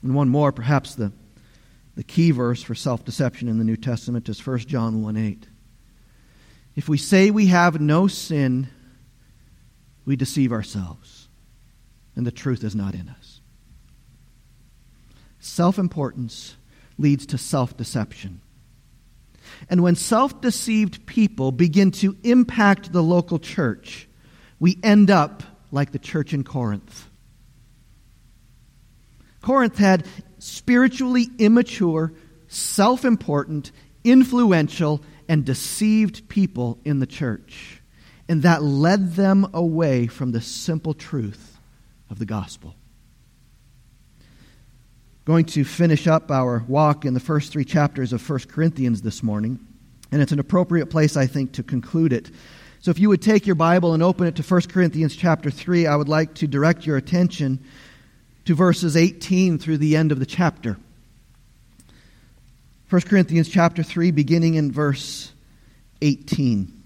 And 0.02 0.14
one 0.14 0.28
more, 0.28 0.52
perhaps 0.52 0.94
the, 0.94 1.12
the 1.96 2.04
key 2.04 2.30
verse 2.30 2.62
for 2.62 2.74
self 2.74 3.04
deception 3.04 3.48
in 3.48 3.58
the 3.58 3.64
New 3.64 3.76
Testament 3.76 4.28
is 4.28 4.44
1 4.44 4.58
John 4.60 5.02
1 5.02 5.16
8. 5.16 5.46
If 6.76 6.88
we 6.88 6.98
say 6.98 7.30
we 7.30 7.46
have 7.46 7.80
no 7.80 8.08
sin, 8.08 8.68
we 10.04 10.16
deceive 10.16 10.52
ourselves, 10.52 11.28
and 12.16 12.26
the 12.26 12.32
truth 12.32 12.64
is 12.64 12.74
not 12.74 12.94
in 12.94 13.08
us. 13.08 13.40
Self 15.38 15.78
importance 15.78 16.56
leads 16.98 17.26
to 17.26 17.38
self 17.38 17.76
deception. 17.76 18.40
And 19.68 19.82
when 19.82 19.94
self 19.94 20.40
deceived 20.40 21.06
people 21.06 21.52
begin 21.52 21.90
to 21.92 22.16
impact 22.24 22.92
the 22.92 23.02
local 23.02 23.38
church, 23.38 24.08
we 24.58 24.78
end 24.82 25.10
up 25.10 25.42
like 25.70 25.92
the 25.92 25.98
church 25.98 26.32
in 26.32 26.44
Corinth. 26.44 27.08
Corinth 29.42 29.76
had 29.76 30.06
spiritually 30.44 31.30
immature, 31.38 32.12
self 32.48 33.04
important, 33.06 33.72
influential, 34.04 35.02
and 35.26 35.44
deceived 35.44 36.28
people 36.28 36.78
in 36.84 36.98
the 36.98 37.06
church. 37.06 37.80
And 38.28 38.42
that 38.42 38.62
led 38.62 39.14
them 39.14 39.48
away 39.54 40.06
from 40.06 40.32
the 40.32 40.42
simple 40.42 40.92
truth 40.92 41.58
of 42.10 42.18
the 42.18 42.26
gospel. 42.26 42.74
Going 45.24 45.46
to 45.46 45.64
finish 45.64 46.06
up 46.06 46.30
our 46.30 46.62
walk 46.68 47.06
in 47.06 47.14
the 47.14 47.20
first 47.20 47.50
three 47.50 47.64
chapters 47.64 48.12
of 48.12 48.28
1 48.28 48.40
Corinthians 48.40 49.00
this 49.00 49.22
morning, 49.22 49.66
and 50.12 50.20
it's 50.20 50.32
an 50.32 50.38
appropriate 50.38 50.90
place, 50.90 51.16
I 51.16 51.26
think, 51.26 51.52
to 51.52 51.62
conclude 51.62 52.12
it. 52.12 52.30
So 52.80 52.90
if 52.90 52.98
you 52.98 53.08
would 53.08 53.22
take 53.22 53.46
your 53.46 53.56
Bible 53.56 53.94
and 53.94 54.02
open 54.02 54.26
it 54.26 54.36
to 54.36 54.42
1 54.42 54.60
Corinthians 54.62 55.16
chapter 55.16 55.50
3, 55.50 55.86
I 55.86 55.96
would 55.96 56.10
like 56.10 56.34
to 56.34 56.46
direct 56.46 56.84
your 56.84 56.98
attention 56.98 57.64
to 58.44 58.54
verses 58.54 58.96
18 58.96 59.58
through 59.58 59.78
the 59.78 59.96
end 59.96 60.12
of 60.12 60.18
the 60.18 60.26
chapter. 60.26 60.76
1 62.90 63.02
Corinthians 63.02 63.48
chapter 63.48 63.82
3, 63.82 64.10
beginning 64.10 64.54
in 64.54 64.70
verse 64.70 65.32
18. 66.02 66.82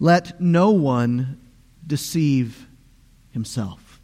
Let 0.00 0.40
no 0.40 0.70
one 0.70 1.40
deceive 1.86 2.66
himself. 3.32 4.00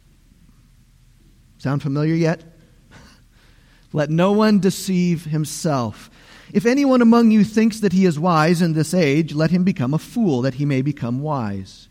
Sound 1.57 1.81
familiar 1.81 2.13
yet? 2.13 2.43
Let 3.93 4.09
no 4.09 4.33
one 4.33 4.59
deceive 4.59 5.25
himself. 5.25 6.09
If 6.51 6.65
anyone 6.65 7.01
among 7.01 7.31
you 7.31 7.43
thinks 7.43 7.79
that 7.79 7.93
he 7.93 8.05
is 8.05 8.19
wise 8.19 8.61
in 8.61 8.73
this 8.73 8.93
age, 8.93 9.33
let 9.33 9.51
him 9.51 9.63
become 9.63 9.93
a 9.93 9.99
fool, 9.99 10.43
that 10.43 10.53
he 10.53 10.65
may 10.65 10.81
become 10.81 11.21
wise. 11.21 11.89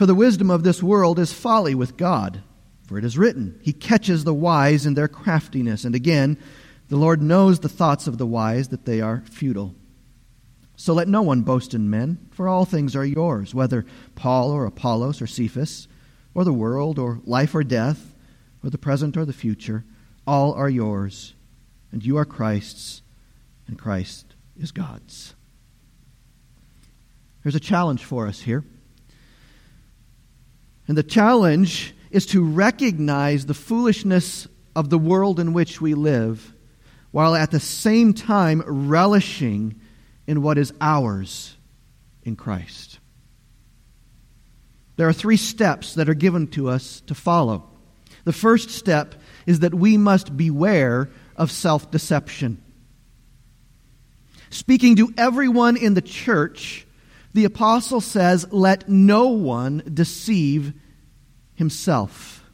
For 0.00 0.06
the 0.06 0.14
wisdom 0.14 0.48
of 0.48 0.62
this 0.62 0.82
world 0.82 1.18
is 1.18 1.30
folly 1.30 1.74
with 1.74 1.98
God. 1.98 2.42
For 2.86 2.96
it 2.96 3.04
is 3.04 3.18
written, 3.18 3.60
He 3.60 3.74
catches 3.74 4.24
the 4.24 4.32
wise 4.32 4.86
in 4.86 4.94
their 4.94 5.08
craftiness. 5.08 5.84
And 5.84 5.94
again, 5.94 6.38
the 6.88 6.96
Lord 6.96 7.20
knows 7.20 7.60
the 7.60 7.68
thoughts 7.68 8.06
of 8.06 8.16
the 8.16 8.26
wise, 8.26 8.68
that 8.68 8.86
they 8.86 9.02
are 9.02 9.22
futile. 9.26 9.74
So 10.74 10.94
let 10.94 11.06
no 11.06 11.20
one 11.20 11.42
boast 11.42 11.74
in 11.74 11.90
men, 11.90 12.30
for 12.30 12.48
all 12.48 12.64
things 12.64 12.96
are 12.96 13.04
yours, 13.04 13.54
whether 13.54 13.84
Paul 14.14 14.52
or 14.52 14.64
Apollos 14.64 15.20
or 15.20 15.26
Cephas, 15.26 15.86
or 16.32 16.44
the 16.44 16.50
world, 16.50 16.98
or 16.98 17.20
life 17.26 17.54
or 17.54 17.62
death, 17.62 18.14
or 18.64 18.70
the 18.70 18.78
present 18.78 19.18
or 19.18 19.26
the 19.26 19.34
future. 19.34 19.84
All 20.26 20.54
are 20.54 20.70
yours, 20.70 21.34
and 21.92 22.02
you 22.02 22.16
are 22.16 22.24
Christ's, 22.24 23.02
and 23.66 23.78
Christ 23.78 24.34
is 24.58 24.72
God's. 24.72 25.34
There's 27.42 27.54
a 27.54 27.60
challenge 27.60 28.02
for 28.02 28.26
us 28.26 28.40
here. 28.40 28.64
And 30.90 30.98
the 30.98 31.04
challenge 31.04 31.94
is 32.10 32.26
to 32.26 32.42
recognize 32.42 33.46
the 33.46 33.54
foolishness 33.54 34.48
of 34.74 34.90
the 34.90 34.98
world 34.98 35.38
in 35.38 35.52
which 35.52 35.80
we 35.80 35.94
live, 35.94 36.52
while 37.12 37.36
at 37.36 37.52
the 37.52 37.60
same 37.60 38.12
time 38.12 38.60
relishing 38.66 39.80
in 40.26 40.42
what 40.42 40.58
is 40.58 40.72
ours 40.80 41.56
in 42.24 42.34
Christ. 42.34 42.98
There 44.96 45.06
are 45.06 45.12
three 45.12 45.36
steps 45.36 45.94
that 45.94 46.08
are 46.08 46.14
given 46.14 46.48
to 46.48 46.68
us 46.68 47.02
to 47.02 47.14
follow. 47.14 47.70
The 48.24 48.32
first 48.32 48.70
step 48.70 49.14
is 49.46 49.60
that 49.60 49.72
we 49.72 49.96
must 49.96 50.36
beware 50.36 51.08
of 51.36 51.52
self 51.52 51.92
deception. 51.92 52.60
Speaking 54.50 54.96
to 54.96 55.14
everyone 55.16 55.76
in 55.76 55.94
the 55.94 56.02
church, 56.02 56.84
the 57.32 57.44
apostle 57.44 58.00
says, 58.00 58.46
Let 58.50 58.88
no 58.88 59.28
one 59.28 59.82
deceive 59.92 60.72
himself. 61.54 62.44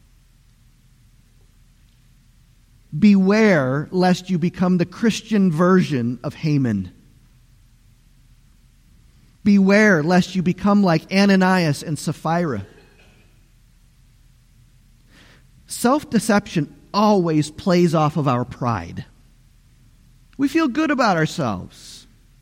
Beware 2.96 3.88
lest 3.90 4.30
you 4.30 4.38
become 4.38 4.78
the 4.78 4.86
Christian 4.86 5.50
version 5.50 6.18
of 6.22 6.34
Haman. 6.34 6.92
Beware 9.44 10.02
lest 10.02 10.34
you 10.34 10.42
become 10.42 10.82
like 10.82 11.12
Ananias 11.12 11.82
and 11.82 11.98
Sapphira. 11.98 12.66
Self 15.66 16.10
deception 16.10 16.74
always 16.92 17.50
plays 17.50 17.94
off 17.94 18.16
of 18.16 18.28
our 18.28 18.44
pride. 18.44 19.04
We 20.36 20.48
feel 20.48 20.68
good 20.68 20.90
about 20.90 21.16
ourselves. 21.16 21.95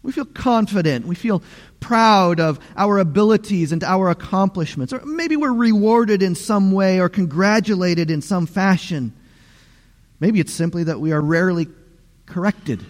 We 0.04 0.12
feel 0.12 0.26
confident. 0.26 1.06
We 1.06 1.14
feel 1.14 1.42
proud 1.80 2.38
of 2.38 2.60
our 2.76 2.98
abilities 2.98 3.72
and 3.72 3.82
our 3.82 4.10
accomplishments. 4.10 4.92
Or 4.92 5.00
maybe 5.04 5.34
we're 5.34 5.52
rewarded 5.52 6.22
in 6.22 6.34
some 6.34 6.72
way 6.72 7.00
or 7.00 7.08
congratulated 7.08 8.10
in 8.10 8.20
some 8.20 8.46
fashion. 8.46 9.14
Maybe 10.20 10.40
it's 10.40 10.52
simply 10.52 10.84
that 10.84 11.00
we 11.00 11.12
are 11.12 11.22
rarely 11.22 11.68
corrected. 12.26 12.84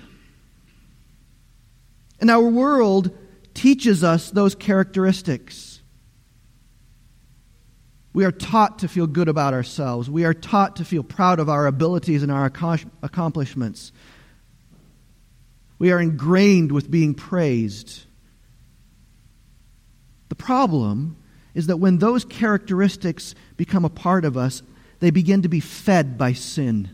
And 2.20 2.30
our 2.30 2.42
world 2.42 3.16
teaches 3.54 4.02
us 4.02 4.30
those 4.32 4.56
characteristics. 4.56 5.80
We 8.12 8.24
are 8.24 8.32
taught 8.32 8.80
to 8.80 8.88
feel 8.88 9.06
good 9.06 9.28
about 9.28 9.54
ourselves. 9.54 10.10
We 10.10 10.24
are 10.24 10.34
taught 10.34 10.76
to 10.76 10.84
feel 10.84 11.04
proud 11.04 11.38
of 11.38 11.48
our 11.48 11.66
abilities 11.68 12.24
and 12.24 12.32
our 12.32 12.44
accomplishments. 13.02 13.92
We 15.84 15.92
are 15.92 16.00
ingrained 16.00 16.72
with 16.72 16.90
being 16.90 17.12
praised. 17.12 18.04
The 20.30 20.34
problem 20.34 21.18
is 21.52 21.66
that 21.66 21.76
when 21.76 21.98
those 21.98 22.24
characteristics 22.24 23.34
become 23.58 23.84
a 23.84 23.90
part 23.90 24.24
of 24.24 24.34
us, 24.34 24.62
they 25.00 25.10
begin 25.10 25.42
to 25.42 25.50
be 25.50 25.60
fed 25.60 26.16
by 26.16 26.32
sin. 26.32 26.88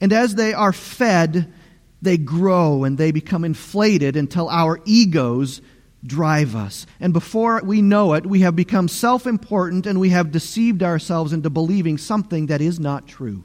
And 0.00 0.12
as 0.12 0.36
they 0.36 0.52
are 0.54 0.72
fed, 0.72 1.52
they 2.00 2.16
grow 2.16 2.84
and 2.84 2.96
they 2.96 3.10
become 3.10 3.44
inflated 3.44 4.14
until 4.14 4.48
our 4.48 4.78
egos 4.84 5.62
drive 6.06 6.54
us. 6.54 6.86
And 7.00 7.12
before 7.12 7.60
we 7.64 7.82
know 7.82 8.12
it, 8.12 8.24
we 8.24 8.42
have 8.42 8.54
become 8.54 8.86
self 8.86 9.26
important 9.26 9.84
and 9.84 9.98
we 9.98 10.10
have 10.10 10.30
deceived 10.30 10.84
ourselves 10.84 11.32
into 11.32 11.50
believing 11.50 11.98
something 11.98 12.46
that 12.46 12.60
is 12.60 12.78
not 12.78 13.08
true. 13.08 13.42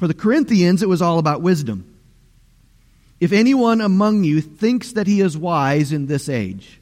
For 0.00 0.08
the 0.08 0.14
Corinthians, 0.14 0.82
it 0.82 0.88
was 0.88 1.02
all 1.02 1.18
about 1.18 1.42
wisdom. 1.42 1.84
If 3.20 3.32
anyone 3.32 3.82
among 3.82 4.24
you 4.24 4.40
thinks 4.40 4.92
that 4.92 5.06
he 5.06 5.20
is 5.20 5.36
wise 5.36 5.92
in 5.92 6.06
this 6.06 6.30
age, 6.30 6.80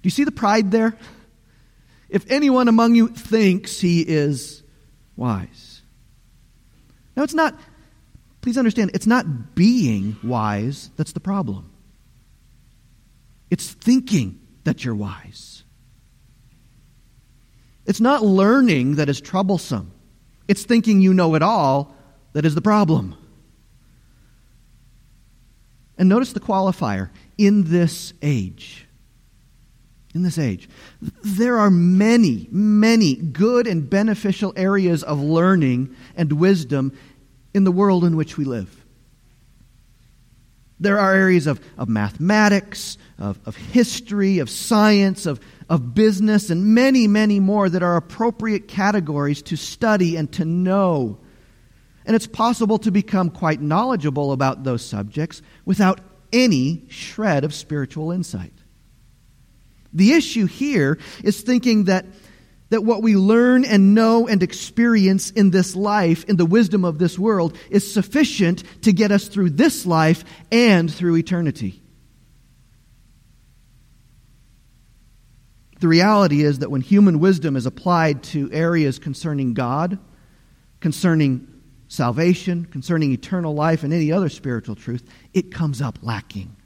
do 0.00 0.06
you 0.06 0.10
see 0.10 0.22
the 0.22 0.30
pride 0.30 0.70
there? 0.70 0.96
If 2.08 2.30
anyone 2.30 2.68
among 2.68 2.94
you 2.94 3.08
thinks 3.08 3.80
he 3.80 4.02
is 4.02 4.62
wise. 5.16 5.82
Now, 7.16 7.24
it's 7.24 7.34
not, 7.34 7.58
please 8.40 8.56
understand, 8.56 8.92
it's 8.94 9.08
not 9.08 9.56
being 9.56 10.16
wise 10.22 10.92
that's 10.96 11.10
the 11.10 11.18
problem. 11.18 11.72
It's 13.50 13.68
thinking 13.68 14.38
that 14.62 14.84
you're 14.84 14.94
wise. 14.94 15.64
It's 17.84 18.00
not 18.00 18.22
learning 18.22 18.94
that 18.94 19.08
is 19.08 19.20
troublesome. 19.20 19.90
It's 20.46 20.64
thinking 20.64 21.00
you 21.00 21.14
know 21.14 21.34
it 21.34 21.42
all 21.42 21.94
that 22.32 22.44
is 22.44 22.54
the 22.54 22.60
problem. 22.60 23.16
And 25.96 26.08
notice 26.08 26.32
the 26.32 26.40
qualifier 26.40 27.10
in 27.38 27.64
this 27.64 28.12
age. 28.22 28.86
In 30.14 30.22
this 30.22 30.38
age. 30.38 30.68
There 31.22 31.58
are 31.58 31.70
many, 31.70 32.48
many 32.50 33.14
good 33.14 33.66
and 33.66 33.88
beneficial 33.88 34.52
areas 34.56 35.02
of 35.02 35.20
learning 35.20 35.94
and 36.16 36.32
wisdom 36.32 36.96
in 37.52 37.64
the 37.64 37.72
world 37.72 38.04
in 38.04 38.16
which 38.16 38.36
we 38.36 38.44
live. 38.44 38.83
There 40.80 40.98
are 40.98 41.14
areas 41.14 41.46
of, 41.46 41.60
of 41.78 41.88
mathematics, 41.88 42.98
of, 43.18 43.38
of 43.46 43.56
history, 43.56 44.38
of 44.38 44.50
science, 44.50 45.26
of, 45.26 45.40
of 45.68 45.94
business, 45.94 46.50
and 46.50 46.74
many, 46.74 47.06
many 47.06 47.40
more 47.40 47.68
that 47.68 47.82
are 47.82 47.96
appropriate 47.96 48.68
categories 48.68 49.42
to 49.42 49.56
study 49.56 50.16
and 50.16 50.30
to 50.32 50.44
know. 50.44 51.18
And 52.06 52.14
it's 52.14 52.26
possible 52.26 52.78
to 52.78 52.90
become 52.90 53.30
quite 53.30 53.60
knowledgeable 53.60 54.32
about 54.32 54.64
those 54.64 54.84
subjects 54.84 55.42
without 55.64 56.00
any 56.32 56.84
shred 56.88 57.44
of 57.44 57.54
spiritual 57.54 58.10
insight. 58.10 58.52
The 59.92 60.12
issue 60.12 60.46
here 60.46 60.98
is 61.22 61.40
thinking 61.40 61.84
that, 61.84 62.04
that 62.74 62.82
what 62.82 63.04
we 63.04 63.14
learn 63.14 63.64
and 63.64 63.94
know 63.94 64.26
and 64.26 64.42
experience 64.42 65.30
in 65.30 65.52
this 65.52 65.76
life, 65.76 66.24
in 66.24 66.34
the 66.34 66.44
wisdom 66.44 66.84
of 66.84 66.98
this 66.98 67.16
world, 67.16 67.56
is 67.70 67.92
sufficient 67.92 68.64
to 68.82 68.92
get 68.92 69.12
us 69.12 69.28
through 69.28 69.50
this 69.50 69.86
life 69.86 70.24
and 70.50 70.92
through 70.92 71.14
eternity. 71.16 71.80
The 75.78 75.86
reality 75.86 76.42
is 76.42 76.58
that 76.58 76.70
when 76.72 76.80
human 76.80 77.20
wisdom 77.20 77.54
is 77.54 77.64
applied 77.64 78.24
to 78.24 78.50
areas 78.50 78.98
concerning 78.98 79.54
God, 79.54 79.96
concerning 80.80 81.46
salvation, 81.86 82.64
concerning 82.64 83.12
eternal 83.12 83.54
life, 83.54 83.84
and 83.84 83.92
any 83.92 84.10
other 84.10 84.28
spiritual 84.28 84.74
truth, 84.74 85.08
it 85.32 85.54
comes 85.54 85.80
up 85.80 86.00
lacking. 86.02 86.56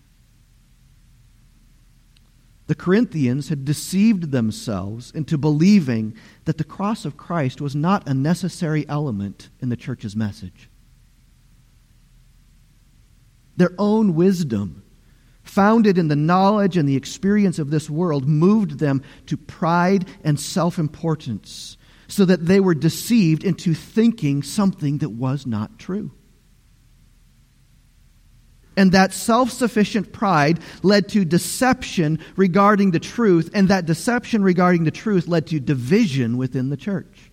The 2.68 2.74
Corinthians 2.74 3.48
had 3.48 3.64
deceived 3.64 4.30
themselves 4.30 5.10
into 5.12 5.38
believing 5.38 6.14
that 6.44 6.58
the 6.58 6.64
cross 6.64 7.06
of 7.06 7.16
Christ 7.16 7.62
was 7.62 7.74
not 7.74 8.06
a 8.06 8.12
necessary 8.12 8.86
element 8.90 9.48
in 9.60 9.70
the 9.70 9.76
church's 9.76 10.14
message. 10.14 10.68
Their 13.56 13.72
own 13.78 14.14
wisdom, 14.14 14.84
founded 15.42 15.96
in 15.96 16.08
the 16.08 16.14
knowledge 16.14 16.76
and 16.76 16.86
the 16.86 16.94
experience 16.94 17.58
of 17.58 17.70
this 17.70 17.88
world, 17.88 18.28
moved 18.28 18.78
them 18.78 19.02
to 19.26 19.38
pride 19.38 20.06
and 20.22 20.38
self 20.38 20.78
importance 20.78 21.78
so 22.06 22.26
that 22.26 22.44
they 22.44 22.60
were 22.60 22.74
deceived 22.74 23.44
into 23.44 23.72
thinking 23.72 24.42
something 24.42 24.98
that 24.98 25.10
was 25.10 25.46
not 25.46 25.78
true. 25.78 26.10
And 28.78 28.92
that 28.92 29.12
self 29.12 29.50
sufficient 29.50 30.12
pride 30.12 30.60
led 30.84 31.08
to 31.08 31.24
deception 31.24 32.20
regarding 32.36 32.92
the 32.92 33.00
truth, 33.00 33.50
and 33.52 33.66
that 33.66 33.86
deception 33.86 34.44
regarding 34.44 34.84
the 34.84 34.92
truth 34.92 35.26
led 35.26 35.48
to 35.48 35.58
division 35.58 36.36
within 36.36 36.68
the 36.70 36.76
church. 36.76 37.32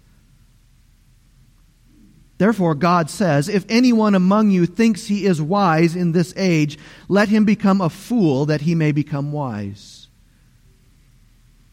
Therefore, 2.39 2.73
God 2.73 3.11
says, 3.11 3.47
If 3.47 3.63
anyone 3.69 4.15
among 4.15 4.49
you 4.49 4.65
thinks 4.65 5.05
he 5.05 5.27
is 5.27 5.39
wise 5.39 5.95
in 5.95 6.13
this 6.13 6.33
age, 6.35 6.79
let 7.07 7.29
him 7.29 7.45
become 7.45 7.79
a 7.79 7.91
fool 7.91 8.47
that 8.47 8.61
he 8.61 8.73
may 8.73 8.91
become 8.91 9.31
wise. 9.31 10.07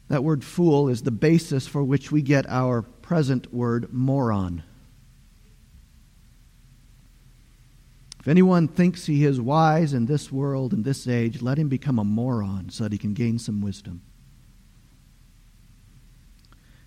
That 0.09 0.23
word 0.23 0.45
fool 0.45 0.91
is 0.91 1.01
the 1.01 1.11
basis 1.11 1.67
for 1.67 1.83
which 1.83 2.13
we 2.13 2.21
get 2.21 2.47
our 2.47 2.83
present 2.83 3.55
word 3.55 3.91
moron. 3.91 4.65
If 8.23 8.29
anyone 8.29 8.69
thinks 8.69 9.07
he 9.07 9.25
is 9.25 9.41
wise 9.41 9.93
in 9.93 10.07
this 10.07 10.31
world, 10.31 10.73
in 10.73 10.85
this 10.85 11.09
age, 11.09 11.43
let 11.43 11.59
him 11.59 11.69
become 11.69 11.99
a 11.99 12.05
moron 12.05 12.71
so 12.71 12.85
that 12.85 12.93
he 12.93 12.99
can 12.99 13.15
gain 13.15 13.37
some 13.41 13.61
wisdom. 13.61 14.01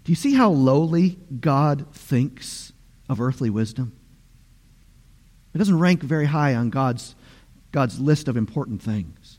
Do 0.05 0.13
you 0.13 0.15
see 0.15 0.33
how 0.33 0.49
lowly 0.51 1.19
God 1.41 1.87
thinks 1.93 2.71
of 3.09 3.19
earthly 3.19 3.49
wisdom? 3.49 3.91
It 5.53 5.57
doesn't 5.57 5.77
rank 5.77 6.01
very 6.01 6.25
high 6.25 6.55
on 6.55 6.69
God's, 6.69 7.15
God's 7.73 7.99
list 7.99 8.29
of 8.29 8.37
important 8.37 8.81
things. 8.81 9.37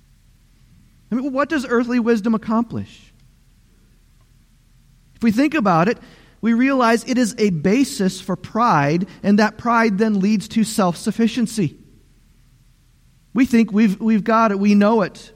I 1.10 1.14
mean, 1.14 1.32
what 1.32 1.48
does 1.48 1.64
earthly 1.66 1.98
wisdom 1.98 2.34
accomplish? 2.34 3.14
If 5.14 5.22
we 5.22 5.32
think 5.32 5.54
about 5.54 5.88
it, 5.88 5.96
we 6.42 6.52
realize 6.52 7.08
it 7.08 7.16
is 7.16 7.34
a 7.38 7.48
basis 7.48 8.20
for 8.20 8.36
pride, 8.36 9.08
and 9.22 9.38
that 9.38 9.56
pride 9.56 9.96
then 9.96 10.20
leads 10.20 10.46
to 10.48 10.62
self 10.62 10.98
sufficiency. 10.98 11.78
We 13.36 13.44
think 13.44 13.70
we've, 13.70 14.00
we've 14.00 14.24
got 14.24 14.50
it, 14.50 14.58
we 14.58 14.74
know 14.74 15.02
it, 15.02 15.30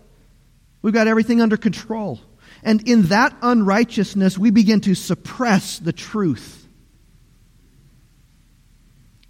we've 0.81 0.95
got 0.95 1.07
everything 1.07 1.43
under 1.43 1.59
control. 1.59 2.19
And 2.63 2.89
in 2.89 3.03
that 3.09 3.37
unrighteousness, 3.43 4.39
we 4.39 4.51
begin 4.51 4.81
to 4.81 4.95
suppress 4.95 5.79
the 5.79 5.93
truth. 5.93 6.67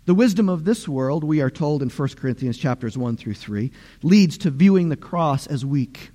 The 0.04 0.14
wisdom 0.14 0.48
of 0.48 0.64
this 0.64 0.88
world, 0.88 1.24
we 1.24 1.40
are 1.40 1.50
told 1.50 1.82
in 1.82 1.90
1 1.90 2.08
Corinthians 2.10 2.56
chapters 2.56 2.96
1 2.96 3.16
through 3.16 3.34
3, 3.34 3.72
leads 4.04 4.38
to 4.38 4.52
viewing 4.52 4.88
the 4.88 4.96
cross 4.96 5.48
as 5.48 5.66
weak, 5.66 6.12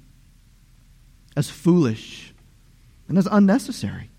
as 1.35 1.49
foolish, 1.49 2.33
and 3.09 3.17
as 3.17 3.27
unnecessary. 3.29 4.09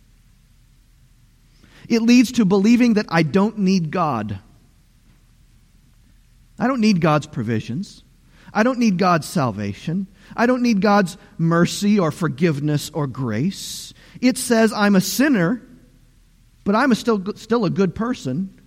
It 1.89 2.03
leads 2.03 2.33
to 2.33 2.45
believing 2.45 2.95
that 2.95 3.07
I 3.09 3.23
don't 3.23 3.61
need 3.61 3.91
God. 3.91 4.41
I 6.59 6.67
don't 6.67 6.83
need 6.83 7.01
God's 7.01 7.27
provisions. 7.27 8.03
I 8.57 8.63
don't 8.63 8.79
need 8.79 8.97
God's 8.97 9.29
salvation. 9.29 10.07
I 10.35 10.47
don't 10.47 10.63
need 10.63 10.81
God's 10.81 11.19
mercy 11.37 11.99
or 11.99 12.11
forgiveness 12.11 12.89
or 12.89 13.07
grace. 13.07 13.93
It 14.23 14.39
says 14.39 14.73
I'm 14.73 14.97
a 14.97 15.01
sinner, 15.03 15.61
but 16.65 16.75
I'm 16.75 16.91
a 16.91 16.95
still, 16.95 17.23
still 17.35 17.67
a 17.67 17.71
good 17.71 17.95
person. 17.95 18.59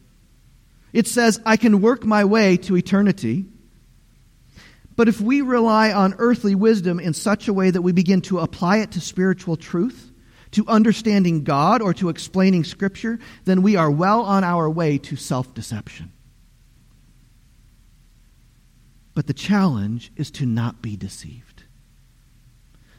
It 0.93 1.07
says 1.07 1.41
I 1.43 1.57
can 1.57 1.81
work 1.81 2.05
my 2.05 2.25
way 2.25 2.57
to 2.57 2.77
eternity. 2.77 3.45
But 4.95 5.07
if 5.07 5.19
we 5.19 5.41
rely 5.41 5.91
on 5.91 6.13
earthly 6.19 6.53
wisdom 6.53 6.99
in 6.99 7.15
such 7.15 7.47
a 7.47 7.53
way 7.53 7.71
that 7.71 7.81
we 7.81 7.91
begin 7.91 8.21
to 8.21 8.37
apply 8.39 8.77
it 8.77 8.91
to 8.91 9.01
spiritual 9.01 9.57
truth, 9.57 10.11
to 10.51 10.67
understanding 10.67 11.43
God 11.43 11.81
or 11.81 11.95
to 11.95 12.09
explaining 12.09 12.63
Scripture, 12.63 13.17
then 13.45 13.63
we 13.63 13.75
are 13.75 13.89
well 13.89 14.21
on 14.21 14.43
our 14.43 14.69
way 14.69 14.99
to 14.99 15.15
self 15.15 15.51
deception. 15.55 16.11
But 19.19 19.27
the 19.27 19.33
challenge 19.33 20.13
is 20.15 20.31
to 20.31 20.45
not 20.45 20.81
be 20.81 20.95
deceived. 20.95 21.63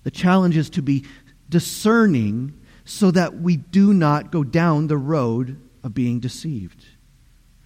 The 0.02 0.10
challenge 0.10 0.54
is 0.54 0.68
to 0.68 0.82
be 0.82 1.06
discerning 1.48 2.60
so 2.84 3.10
that 3.10 3.40
we 3.40 3.56
do 3.56 3.94
not 3.94 4.30
go 4.30 4.44
down 4.44 4.88
the 4.88 4.98
road 4.98 5.58
of 5.82 5.94
being 5.94 6.20
deceived. 6.20 6.84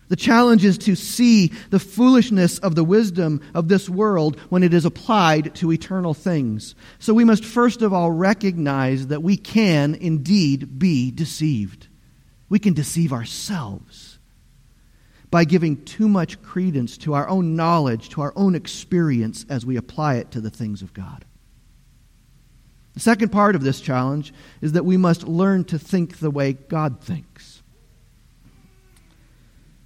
The 0.07 0.15
challenge 0.15 0.65
is 0.65 0.79
to 0.79 0.95
see 0.95 1.49
the 1.71 1.81
foolishness 1.81 2.61
of 2.61 2.77
the 2.77 2.85
wisdom 2.85 3.41
of 3.55 3.67
this 3.67 3.89
world 3.89 4.39
when 4.51 4.63
it 4.63 4.73
is 4.73 4.85
applied 4.85 5.57
to 5.57 5.73
eternal 5.73 6.15
things. 6.15 6.77
So 7.01 7.13
we 7.13 7.25
must 7.25 7.45
first 7.45 7.83
of 7.83 7.93
all 7.93 8.13
recognize 8.13 9.09
that 9.09 9.25
we 9.25 9.37
can 9.37 9.97
indeed 9.97 10.79
be 10.79 11.11
deceived. 11.11 11.89
We 12.49 12.61
can 12.61 12.73
deceive 12.73 13.13
ourselves 13.13 14.14
by 15.35 15.45
giving 15.45 15.85
too 15.85 16.07
much 16.07 16.41
credence 16.43 16.97
to 16.97 17.13
our 17.13 17.29
own 17.29 17.57
knowledge, 17.57 18.09
to 18.09 18.21
our 18.21 18.33
own 18.37 18.55
experience 18.55 19.45
as 19.49 19.67
we 19.67 19.77
apply 19.77 20.15
it 20.15 20.31
to 20.31 20.41
the 20.41 20.49
things 20.49 20.81
of 20.81 20.95
God. 20.95 21.25
The 22.93 23.01
second 23.01 23.31
part 23.31 23.57
of 23.57 23.65
this 23.65 23.81
challenge 23.81 24.33
is 24.61 24.75
that 24.75 24.85
we 24.85 24.97
must 24.97 25.25
learn 25.25 25.65
to 25.65 25.77
think 25.77 26.21
the 26.21 26.31
way 26.31 26.53
God 26.53 27.01
thinks. 27.01 27.65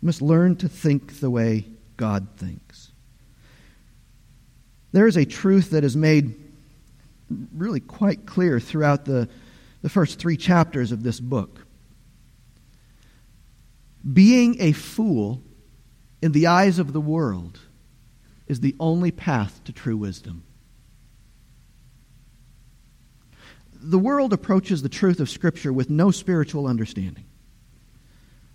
We 0.02 0.06
must 0.08 0.20
learn 0.20 0.56
to 0.56 0.68
think 0.68 1.18
the 1.20 1.30
way 1.30 1.64
God 1.96 2.28
thinks. 2.36 2.90
There 4.92 5.06
is 5.06 5.16
a 5.16 5.24
truth 5.24 5.70
that 5.70 5.82
is 5.82 5.96
made 5.96 6.34
really 7.56 7.80
quite 7.80 8.26
clear 8.26 8.60
throughout 8.60 9.06
the, 9.06 9.30
the 9.80 9.88
first 9.88 10.18
three 10.18 10.36
chapters 10.36 10.92
of 10.92 11.02
this 11.02 11.20
book. 11.20 11.64
Being 14.12 14.60
a 14.60 14.72
fool 14.72 15.42
in 16.22 16.32
the 16.32 16.46
eyes 16.46 16.78
of 16.78 16.92
the 16.92 17.00
world 17.00 17.58
is 18.46 18.60
the 18.60 18.76
only 18.80 19.10
path 19.10 19.62
to 19.64 19.72
true 19.72 19.96
wisdom. 19.96 20.44
The 23.80 23.98
world 23.98 24.32
approaches 24.32 24.82
the 24.82 24.88
truth 24.88 25.20
of 25.20 25.30
Scripture 25.30 25.72
with 25.72 25.90
no 25.90 26.10
spiritual 26.10 26.66
understanding 26.66 27.24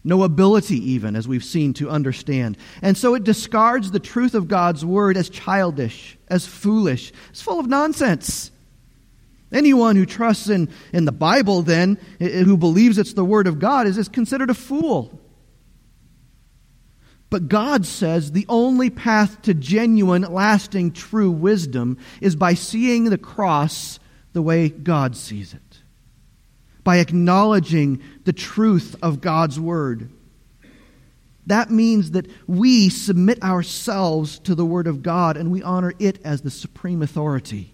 no 0.04 0.24
ability, 0.24 0.92
even, 0.92 1.16
as 1.16 1.28
we've 1.28 1.44
seen, 1.44 1.74
to 1.76 1.90
understand. 1.90 2.58
And 2.82 2.98
so 2.98 3.16
it 3.16 3.24
discards 3.24 3.92
the 3.92 4.00
truth 4.00 4.36
of 4.36 4.48
God's 4.48 4.86
word 4.86 5.16
as 5.16 5.30
childish, 5.30 6.18
as 6.28 6.46
foolish, 6.46 7.14
as 7.32 7.42
full 7.42 7.60
of 7.60 7.68
nonsense. 7.68 8.52
Anyone 9.52 9.96
who 9.96 10.06
trusts 10.06 10.50
in, 10.50 10.70
in 10.92 11.06
the 11.06 11.12
Bible, 11.12 11.62
then, 11.62 11.98
who 12.20 12.58
believes 12.58 12.98
it's 12.98 13.14
the 13.14 13.24
word 13.24 13.48
of 13.48 13.60
God, 13.60 13.88
is, 13.88 13.98
is 13.98 14.10
considered 14.10 14.50
a 14.50 14.56
fool. 14.56 15.22
But 17.34 17.50
God 17.50 17.88
says 17.88 18.32
the 18.32 18.46
only 18.48 18.92
path 18.92 19.42
to 19.42 19.56
genuine, 19.56 20.22
lasting, 20.22 20.92
true 20.92 21.32
wisdom 21.32 21.98
is 22.22 22.36
by 22.36 22.54
seeing 22.54 23.06
the 23.06 23.18
cross 23.18 23.98
the 24.34 24.44
way 24.44 24.70
God 24.70 25.18
sees 25.18 25.56
it 25.56 25.80
by 26.84 26.98
acknowledging 26.98 28.04
the 28.26 28.34
truth 28.34 28.96
of 29.02 29.20
God's 29.20 29.60
Word. 29.60 30.12
That 31.48 31.72
means 31.72 32.12
that 32.12 32.28
we 32.46 32.90
submit 32.90 33.42
ourselves 33.42 34.38
to 34.42 34.54
the 34.54 34.64
Word 34.64 34.86
of 34.86 35.02
God 35.02 35.36
and 35.36 35.52
we 35.52 35.64
honor 35.64 35.94
it 35.98 36.24
as 36.24 36.44
the 36.44 36.52
supreme 36.52 37.02
authority. 37.02 37.73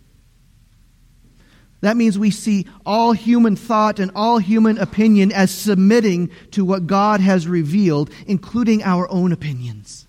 That 1.82 1.96
means 1.96 2.20
we 2.20 2.32
see 2.32 2.66
all 2.86 3.14
human 3.14 3.56
thought 3.56 4.00
and 4.00 4.12
all 4.14 4.38
human 4.38 4.78
opinion 4.78 5.32
as 5.32 5.50
submitting 5.50 6.30
to 6.52 6.66
what 6.66 6.88
God 6.88 7.22
has 7.22 7.48
revealed, 7.48 8.10
including 8.28 8.84
our 8.84 9.10
own 9.10 9.32
opinions. 9.32 10.06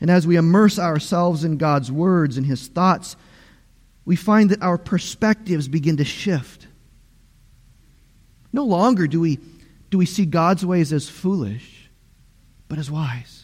And 0.00 0.10
as 0.10 0.26
we 0.26 0.36
immerse 0.36 0.78
ourselves 0.78 1.44
in 1.44 1.58
God's 1.58 1.92
words 1.92 2.38
and 2.38 2.46
His 2.46 2.68
thoughts, 2.68 3.16
we 4.06 4.16
find 4.16 4.50
that 4.50 4.62
our 4.62 4.78
perspectives 4.78 5.68
begin 5.68 5.98
to 5.98 6.04
shift. 6.04 6.66
No 8.52 8.64
longer 8.64 9.06
do 9.06 9.20
we, 9.20 9.38
do 9.90 9.98
we 9.98 10.06
see 10.06 10.24
God's 10.24 10.64
ways 10.64 10.92
as 10.92 11.08
foolish, 11.08 11.90
but 12.68 12.78
as 12.78 12.90
wise. 12.90 13.39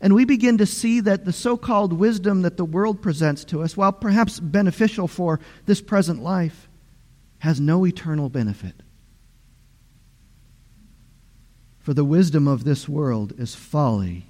And 0.00 0.14
we 0.14 0.24
begin 0.24 0.58
to 0.58 0.66
see 0.66 1.00
that 1.00 1.24
the 1.24 1.32
so 1.32 1.56
called 1.56 1.92
wisdom 1.92 2.42
that 2.42 2.56
the 2.56 2.64
world 2.64 3.02
presents 3.02 3.44
to 3.46 3.62
us, 3.62 3.76
while 3.76 3.92
perhaps 3.92 4.38
beneficial 4.38 5.08
for 5.08 5.40
this 5.66 5.80
present 5.80 6.22
life, 6.22 6.68
has 7.40 7.60
no 7.60 7.84
eternal 7.84 8.28
benefit. 8.28 8.74
For 11.80 11.94
the 11.94 12.04
wisdom 12.04 12.46
of 12.46 12.64
this 12.64 12.88
world 12.88 13.32
is 13.38 13.54
folly 13.54 14.26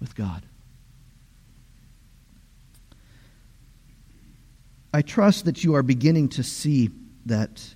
with 0.00 0.14
God. 0.14 0.42
I 4.92 5.02
trust 5.02 5.44
that 5.46 5.64
you 5.64 5.74
are 5.74 5.82
beginning 5.82 6.28
to 6.30 6.42
see 6.42 6.90
that 7.26 7.74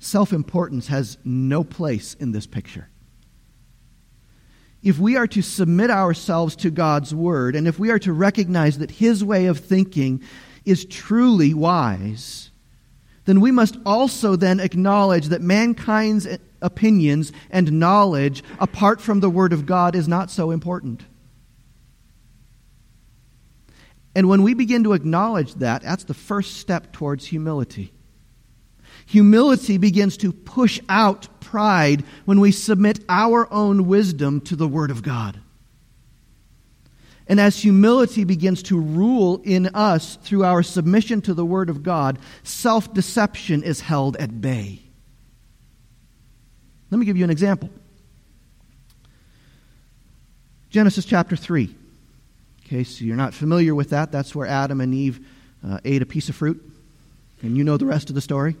self 0.00 0.32
importance 0.32 0.88
has 0.88 1.18
no 1.24 1.62
place 1.62 2.14
in 2.14 2.32
this 2.32 2.46
picture 2.46 2.88
if 4.82 4.98
we 4.98 5.16
are 5.16 5.26
to 5.26 5.42
submit 5.42 5.90
ourselves 5.90 6.54
to 6.56 6.70
God's 6.70 7.14
word, 7.14 7.56
and 7.56 7.66
if 7.66 7.78
we 7.78 7.90
are 7.90 7.98
to 8.00 8.12
recognize 8.12 8.78
that 8.78 8.92
his 8.92 9.24
way 9.24 9.46
of 9.46 9.58
thinking 9.58 10.22
is 10.64 10.84
truly 10.84 11.52
wise, 11.54 12.50
then 13.24 13.40
we 13.40 13.50
must 13.50 13.76
also 13.84 14.36
then 14.36 14.60
acknowledge 14.60 15.26
that 15.26 15.42
mankind's 15.42 16.26
opinions 16.62 17.32
and 17.50 17.72
knowledge 17.72 18.42
apart 18.58 19.00
from 19.00 19.20
the 19.20 19.30
word 19.30 19.52
of 19.52 19.66
God 19.66 19.94
is 19.94 20.08
not 20.08 20.30
so 20.30 20.50
important. 20.50 21.02
And 24.14 24.28
when 24.28 24.42
we 24.42 24.54
begin 24.54 24.84
to 24.84 24.94
acknowledge 24.94 25.54
that, 25.56 25.82
that's 25.82 26.04
the 26.04 26.14
first 26.14 26.56
step 26.56 26.92
towards 26.92 27.26
humility. 27.26 27.92
Humility 29.08 29.78
begins 29.78 30.18
to 30.18 30.32
push 30.32 30.80
out 30.86 31.40
pride 31.40 32.04
when 32.26 32.40
we 32.40 32.52
submit 32.52 33.00
our 33.08 33.50
own 33.50 33.86
wisdom 33.86 34.38
to 34.42 34.54
the 34.54 34.68
Word 34.68 34.90
of 34.90 35.02
God. 35.02 35.40
And 37.26 37.40
as 37.40 37.58
humility 37.58 38.24
begins 38.24 38.62
to 38.64 38.78
rule 38.78 39.40
in 39.44 39.68
us 39.68 40.16
through 40.16 40.44
our 40.44 40.62
submission 40.62 41.22
to 41.22 41.32
the 41.32 41.44
Word 41.44 41.70
of 41.70 41.82
God, 41.82 42.18
self 42.42 42.92
deception 42.92 43.62
is 43.62 43.80
held 43.80 44.18
at 44.18 44.42
bay. 44.42 44.82
Let 46.90 46.98
me 46.98 47.06
give 47.06 47.16
you 47.16 47.24
an 47.24 47.30
example 47.30 47.70
Genesis 50.68 51.06
chapter 51.06 51.34
3. 51.34 51.64
In 51.64 51.74
case 52.62 53.00
you're 53.00 53.16
not 53.16 53.32
familiar 53.32 53.74
with 53.74 53.88
that, 53.88 54.12
that's 54.12 54.34
where 54.34 54.46
Adam 54.46 54.82
and 54.82 54.94
Eve 54.94 55.26
uh, 55.66 55.78
ate 55.82 56.02
a 56.02 56.06
piece 56.06 56.28
of 56.28 56.36
fruit. 56.36 56.62
And 57.40 57.56
you 57.56 57.64
know 57.64 57.78
the 57.78 57.86
rest 57.86 58.10
of 58.10 58.14
the 58.14 58.20
story. 58.20 58.56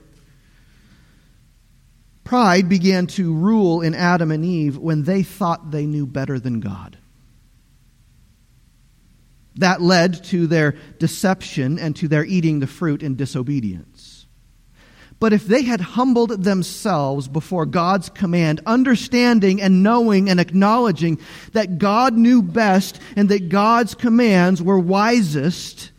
Pride 2.28 2.68
began 2.68 3.06
to 3.06 3.32
rule 3.32 3.80
in 3.80 3.94
Adam 3.94 4.30
and 4.30 4.44
Eve 4.44 4.76
when 4.76 5.04
they 5.04 5.22
thought 5.22 5.70
they 5.70 5.86
knew 5.86 6.06
better 6.06 6.38
than 6.38 6.60
God. 6.60 6.98
That 9.54 9.80
led 9.80 10.24
to 10.24 10.46
their 10.46 10.72
deception 10.98 11.78
and 11.78 11.96
to 11.96 12.06
their 12.06 12.26
eating 12.26 12.60
the 12.60 12.66
fruit 12.66 13.02
in 13.02 13.16
disobedience. 13.16 14.26
But 15.18 15.32
if 15.32 15.46
they 15.46 15.62
had 15.62 15.80
humbled 15.80 16.44
themselves 16.44 17.28
before 17.28 17.64
God's 17.64 18.10
command, 18.10 18.60
understanding 18.66 19.62
and 19.62 19.82
knowing 19.82 20.28
and 20.28 20.38
acknowledging 20.38 21.18
that 21.54 21.78
God 21.78 22.12
knew 22.12 22.42
best 22.42 23.00
and 23.16 23.30
that 23.30 23.48
God's 23.48 23.94
commands 23.94 24.62
were 24.62 24.78
wisest, 24.78 25.92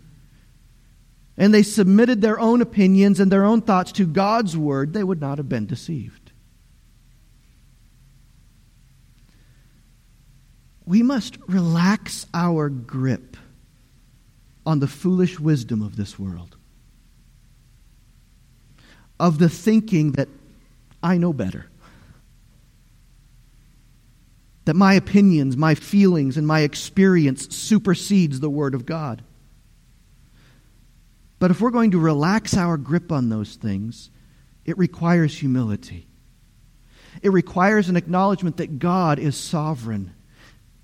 and 1.40 1.52
they 1.52 1.64
submitted 1.64 2.22
their 2.22 2.40
own 2.40 2.62
opinions 2.62 3.20
and 3.20 3.32
their 3.32 3.46
own 3.46 3.62
thoughts 3.62 3.94
to 3.94 4.06
God's 4.06 4.56
word, 4.56 4.94
they 4.94 5.04
would 5.04 5.22
not 5.22 5.40
have 5.40 5.50
been 5.50 5.66
deceived. 5.66 6.19
We 10.90 11.04
must 11.04 11.38
relax 11.48 12.26
our 12.34 12.68
grip 12.68 13.38
on 14.66 14.80
the 14.80 14.88
foolish 14.88 15.40
wisdom 15.40 15.84
of 15.84 15.96
this 15.96 16.18
world, 16.18 16.58
of 19.20 19.38
the 19.38 19.50
thinking 19.50 20.14
that 20.14 20.28
I 21.04 21.20
know 21.20 21.32
better, 21.32 21.68
that 24.66 24.74
my 24.74 24.96
opinions, 24.96 25.56
my 25.56 25.76
feelings, 25.76 26.38
and 26.38 26.48
my 26.48 26.62
experience 26.62 27.56
supersedes 27.56 28.40
the 28.40 28.50
Word 28.50 28.74
of 28.74 28.88
God. 28.88 29.22
But 31.38 31.52
if 31.52 31.62
we're 31.62 31.70
going 31.70 31.92
to 31.92 32.00
relax 32.00 32.58
our 32.58 32.78
grip 32.78 33.12
on 33.12 33.30
those 33.30 33.58
things, 33.58 34.10
it 34.66 34.76
requires 34.76 35.38
humility. 35.38 36.08
It 37.22 37.30
requires 37.30 37.90
an 37.90 37.96
acknowledgement 37.96 38.58
that 38.58 38.80
God 38.80 39.20
is 39.20 39.38
sovereign 39.38 40.16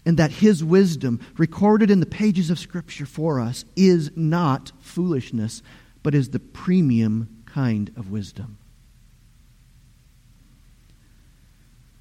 and 0.05 0.17
that 0.17 0.31
his 0.31 0.63
wisdom, 0.63 1.19
recorded 1.37 1.89
in 1.89 1.99
the 1.99 2.05
pages 2.05 2.49
of 2.49 2.59
Scripture 2.59 3.05
for 3.05 3.39
us, 3.39 3.65
is 3.75 4.11
not 4.15 4.71
foolishness, 4.79 5.63
but 6.03 6.13
is 6.13 6.29
the 6.29 6.39
premium 6.39 7.43
kind 7.45 7.91
of 7.97 8.11
wisdom. 8.11 8.57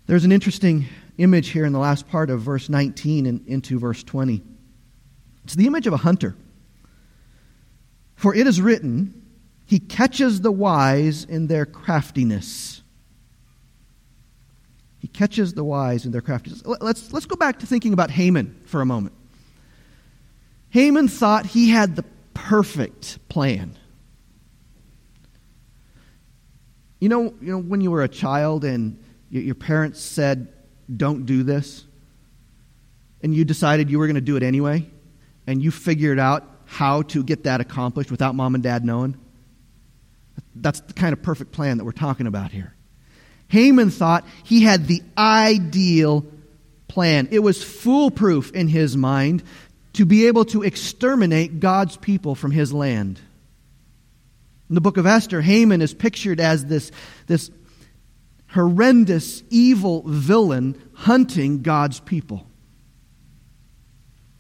There's 0.06 0.24
an 0.24 0.32
interesting 0.32 0.86
image 1.16 1.48
here 1.48 1.64
in 1.64 1.72
the 1.72 1.78
last 1.78 2.08
part 2.08 2.28
of 2.28 2.40
verse 2.40 2.68
19 2.68 3.24
and 3.24 3.46
into 3.46 3.78
verse 3.78 4.02
20. 4.02 4.42
It's 5.44 5.54
the 5.54 5.66
image 5.66 5.86
of 5.86 5.94
a 5.94 5.98
hunter. 5.98 6.36
For 8.16 8.34
it 8.34 8.46
is 8.46 8.60
written, 8.60 9.22
He 9.64 9.78
catches 9.78 10.42
the 10.42 10.52
wise 10.52 11.24
in 11.24 11.46
their 11.46 11.64
craftiness. 11.66 12.82
He 15.04 15.08
catches 15.08 15.52
the 15.52 15.62
wise 15.62 16.06
in 16.06 16.12
their 16.12 16.22
craftiness. 16.22 16.62
Let's, 16.64 17.12
let's 17.12 17.26
go 17.26 17.36
back 17.36 17.58
to 17.58 17.66
thinking 17.66 17.92
about 17.92 18.10
Haman 18.10 18.58
for 18.64 18.80
a 18.80 18.86
moment. 18.86 19.14
Haman 20.70 21.08
thought 21.08 21.44
he 21.44 21.68
had 21.68 21.94
the 21.94 22.06
perfect 22.32 23.18
plan. 23.28 23.76
You 27.00 27.10
know, 27.10 27.34
you 27.42 27.52
know 27.52 27.58
when 27.58 27.82
you 27.82 27.90
were 27.90 28.02
a 28.02 28.08
child 28.08 28.64
and 28.64 28.98
your 29.28 29.54
parents 29.54 30.00
said, 30.00 30.50
don't 30.96 31.26
do 31.26 31.42
this, 31.42 31.84
and 33.22 33.34
you 33.34 33.44
decided 33.44 33.90
you 33.90 33.98
were 33.98 34.06
going 34.06 34.14
to 34.14 34.22
do 34.22 34.36
it 34.36 34.42
anyway, 34.42 34.88
and 35.46 35.62
you 35.62 35.70
figured 35.70 36.18
out 36.18 36.48
how 36.64 37.02
to 37.02 37.22
get 37.22 37.44
that 37.44 37.60
accomplished 37.60 38.10
without 38.10 38.34
mom 38.34 38.54
and 38.54 38.64
dad 38.64 38.86
knowing? 38.86 39.18
That's 40.54 40.80
the 40.80 40.94
kind 40.94 41.12
of 41.12 41.22
perfect 41.22 41.52
plan 41.52 41.76
that 41.76 41.84
we're 41.84 41.92
talking 41.92 42.26
about 42.26 42.52
here. 42.52 42.73
Haman 43.54 43.90
thought 43.90 44.26
he 44.42 44.64
had 44.64 44.88
the 44.88 45.00
ideal 45.16 46.26
plan. 46.88 47.28
It 47.30 47.38
was 47.38 47.62
foolproof 47.62 48.50
in 48.50 48.66
his 48.66 48.96
mind 48.96 49.44
to 49.92 50.04
be 50.04 50.26
able 50.26 50.44
to 50.46 50.62
exterminate 50.62 51.60
God's 51.60 51.96
people 51.96 52.34
from 52.34 52.50
his 52.50 52.72
land. 52.72 53.20
In 54.68 54.74
the 54.74 54.80
book 54.80 54.96
of 54.96 55.06
Esther, 55.06 55.40
Haman 55.40 55.82
is 55.82 55.94
pictured 55.94 56.40
as 56.40 56.66
this, 56.66 56.90
this 57.28 57.48
horrendous, 58.48 59.44
evil 59.50 60.02
villain 60.04 60.76
hunting 60.92 61.62
God's 61.62 62.00
people. 62.00 62.44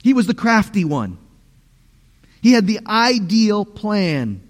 He 0.02 0.12
was 0.12 0.26
the 0.26 0.34
crafty 0.34 0.84
one. 0.84 1.18
He 2.42 2.50
had 2.50 2.66
the 2.66 2.80
ideal 2.84 3.64
plan 3.64 4.43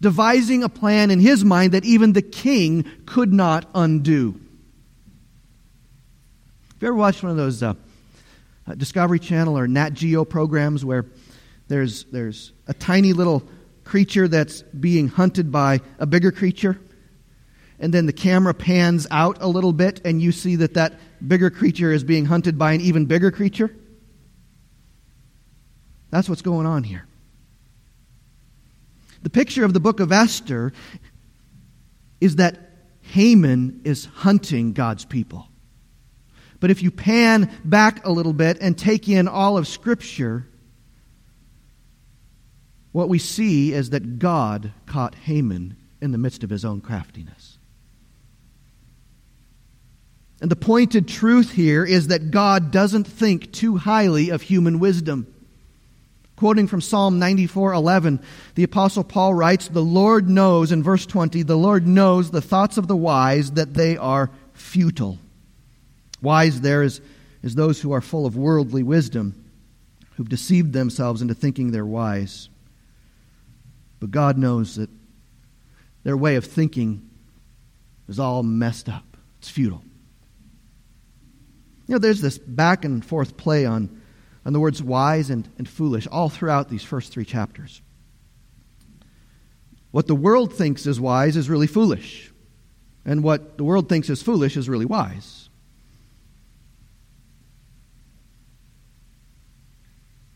devising 0.00 0.62
a 0.62 0.68
plan 0.68 1.10
in 1.10 1.20
his 1.20 1.44
mind 1.44 1.72
that 1.72 1.84
even 1.84 2.12
the 2.12 2.22
king 2.22 2.84
could 3.06 3.32
not 3.32 3.68
undo. 3.74 4.32
Have 6.74 6.82
you 6.82 6.88
ever 6.88 6.96
watched 6.96 7.22
one 7.22 7.30
of 7.30 7.38
those 7.38 7.62
uh, 7.62 7.74
uh, 8.66 8.74
Discovery 8.74 9.18
Channel 9.18 9.56
or 9.56 9.66
Nat 9.66 9.94
Geo 9.94 10.24
programs 10.24 10.84
where 10.84 11.06
there's, 11.68 12.04
there's 12.04 12.52
a 12.66 12.74
tiny 12.74 13.12
little 13.14 13.42
creature 13.84 14.28
that's 14.28 14.62
being 14.62 15.08
hunted 15.08 15.50
by 15.50 15.80
a 15.98 16.06
bigger 16.06 16.30
creature? 16.30 16.78
And 17.78 17.92
then 17.92 18.06
the 18.06 18.12
camera 18.12 18.54
pans 18.54 19.06
out 19.10 19.38
a 19.40 19.48
little 19.48 19.72
bit, 19.72 20.00
and 20.04 20.20
you 20.20 20.32
see 20.32 20.56
that 20.56 20.74
that 20.74 20.94
bigger 21.26 21.50
creature 21.50 21.92
is 21.92 22.04
being 22.04 22.24
hunted 22.24 22.58
by 22.58 22.72
an 22.72 22.80
even 22.80 23.06
bigger 23.06 23.30
creature? 23.30 23.74
That's 26.10 26.28
what's 26.28 26.42
going 26.42 26.66
on 26.66 26.84
here. 26.84 27.06
The 29.26 29.30
picture 29.30 29.64
of 29.64 29.72
the 29.74 29.80
book 29.80 29.98
of 29.98 30.12
Esther 30.12 30.72
is 32.20 32.36
that 32.36 32.60
Haman 33.00 33.80
is 33.82 34.04
hunting 34.04 34.72
God's 34.72 35.04
people. 35.04 35.48
But 36.60 36.70
if 36.70 36.80
you 36.80 36.92
pan 36.92 37.50
back 37.64 38.06
a 38.06 38.12
little 38.12 38.32
bit 38.32 38.58
and 38.60 38.78
take 38.78 39.08
in 39.08 39.26
all 39.26 39.58
of 39.58 39.66
Scripture, 39.66 40.46
what 42.92 43.08
we 43.08 43.18
see 43.18 43.72
is 43.72 43.90
that 43.90 44.20
God 44.20 44.72
caught 44.86 45.16
Haman 45.16 45.76
in 46.00 46.12
the 46.12 46.18
midst 46.18 46.44
of 46.44 46.50
his 46.50 46.64
own 46.64 46.80
craftiness. 46.80 47.58
And 50.40 50.52
the 50.52 50.54
pointed 50.54 51.08
truth 51.08 51.50
here 51.50 51.84
is 51.84 52.06
that 52.06 52.30
God 52.30 52.70
doesn't 52.70 53.08
think 53.08 53.50
too 53.50 53.76
highly 53.76 54.30
of 54.30 54.42
human 54.42 54.78
wisdom. 54.78 55.26
Quoting 56.36 56.66
from 56.66 56.82
Psalm 56.82 57.18
94:11, 57.18 58.20
the 58.54 58.62
apostle 58.62 59.02
Paul 59.04 59.32
writes, 59.32 59.68
"The 59.68 59.82
Lord 59.82 60.28
knows 60.28 60.70
in 60.70 60.82
verse 60.82 61.06
20, 61.06 61.42
the 61.42 61.56
Lord 61.56 61.86
knows 61.86 62.30
the 62.30 62.42
thoughts 62.42 62.76
of 62.76 62.88
the 62.88 62.96
wise 62.96 63.52
that 63.52 63.72
they 63.72 63.96
are 63.96 64.30
futile." 64.52 65.18
Wise 66.20 66.60
there 66.60 66.82
is, 66.82 67.00
is 67.42 67.54
those 67.54 67.80
who 67.80 67.92
are 67.92 68.02
full 68.02 68.26
of 68.26 68.36
worldly 68.36 68.82
wisdom, 68.82 69.34
who've 70.16 70.28
deceived 70.28 70.74
themselves 70.74 71.22
into 71.22 71.34
thinking 71.34 71.70
they're 71.70 71.86
wise. 71.86 72.50
But 73.98 74.10
God 74.10 74.36
knows 74.36 74.76
that 74.76 74.90
their 76.04 76.16
way 76.16 76.36
of 76.36 76.44
thinking 76.44 77.02
is 78.08 78.18
all 78.18 78.42
messed 78.42 78.88
up. 78.90 79.16
It's 79.38 79.48
futile. 79.48 79.82
You 81.86 81.94
know, 81.94 81.98
there's 81.98 82.20
this 82.20 82.36
back 82.36 82.84
and 82.84 83.04
forth 83.04 83.36
play 83.36 83.64
on 83.64 83.88
on 84.46 84.52
the 84.52 84.60
words 84.60 84.80
wise 84.80 85.28
and, 85.28 85.48
and 85.58 85.68
foolish 85.68 86.06
all 86.06 86.28
throughout 86.28 86.68
these 86.68 86.84
first 86.84 87.12
three 87.12 87.24
chapters. 87.24 87.82
What 89.90 90.06
the 90.06 90.14
world 90.14 90.54
thinks 90.54 90.86
is 90.86 91.00
wise 91.00 91.36
is 91.36 91.50
really 91.50 91.66
foolish, 91.66 92.32
and 93.04 93.24
what 93.24 93.58
the 93.58 93.64
world 93.64 93.88
thinks 93.88 94.08
is 94.08 94.22
foolish 94.22 94.56
is 94.56 94.68
really 94.68 94.84
wise. 94.84 95.48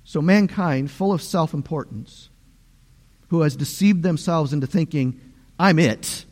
So, 0.02 0.20
mankind, 0.20 0.90
full 0.90 1.12
of 1.12 1.22
self 1.22 1.54
importance, 1.54 2.30
who 3.28 3.42
has 3.42 3.54
deceived 3.54 4.02
themselves 4.02 4.52
into 4.52 4.66
thinking, 4.66 5.20
I'm 5.56 5.78
it, 5.78 6.24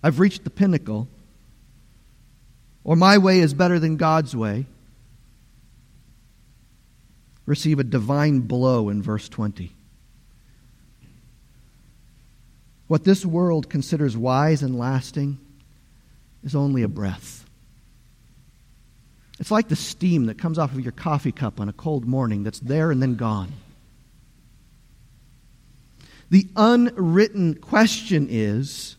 I've 0.00 0.20
reached 0.20 0.44
the 0.44 0.50
pinnacle, 0.50 1.08
or 2.84 2.94
my 2.94 3.18
way 3.18 3.40
is 3.40 3.52
better 3.52 3.80
than 3.80 3.96
God's 3.96 4.36
way 4.36 4.66
receive 7.50 7.80
a 7.80 7.84
divine 7.84 8.38
blow 8.38 8.90
in 8.90 9.02
verse 9.02 9.28
20. 9.28 9.72
What 12.86 13.02
this 13.02 13.26
world 13.26 13.68
considers 13.68 14.16
wise 14.16 14.62
and 14.62 14.78
lasting 14.78 15.36
is 16.44 16.54
only 16.54 16.84
a 16.84 16.88
breath. 16.88 17.44
It's 19.40 19.50
like 19.50 19.66
the 19.66 19.74
steam 19.74 20.26
that 20.26 20.38
comes 20.38 20.60
off 20.60 20.72
of 20.72 20.78
your 20.78 20.92
coffee 20.92 21.32
cup 21.32 21.58
on 21.58 21.68
a 21.68 21.72
cold 21.72 22.06
morning 22.06 22.44
that's 22.44 22.60
there 22.60 22.92
and 22.92 23.02
then 23.02 23.16
gone. 23.16 23.52
The 26.30 26.46
unwritten 26.54 27.56
question 27.56 28.28
is 28.30 28.96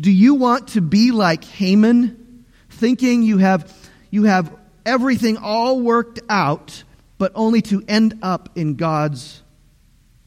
do 0.00 0.10
you 0.10 0.32
want 0.32 0.68
to 0.68 0.80
be 0.80 1.10
like 1.10 1.44
Haman, 1.44 2.46
thinking 2.70 3.22
you 3.22 3.36
have, 3.36 3.70
you 4.10 4.24
have 4.24 4.50
everything 4.86 5.36
all 5.36 5.78
worked 5.78 6.20
out 6.30 6.84
but 7.22 7.30
only 7.36 7.62
to 7.62 7.84
end 7.86 8.18
up 8.20 8.48
in 8.56 8.74
God's 8.74 9.42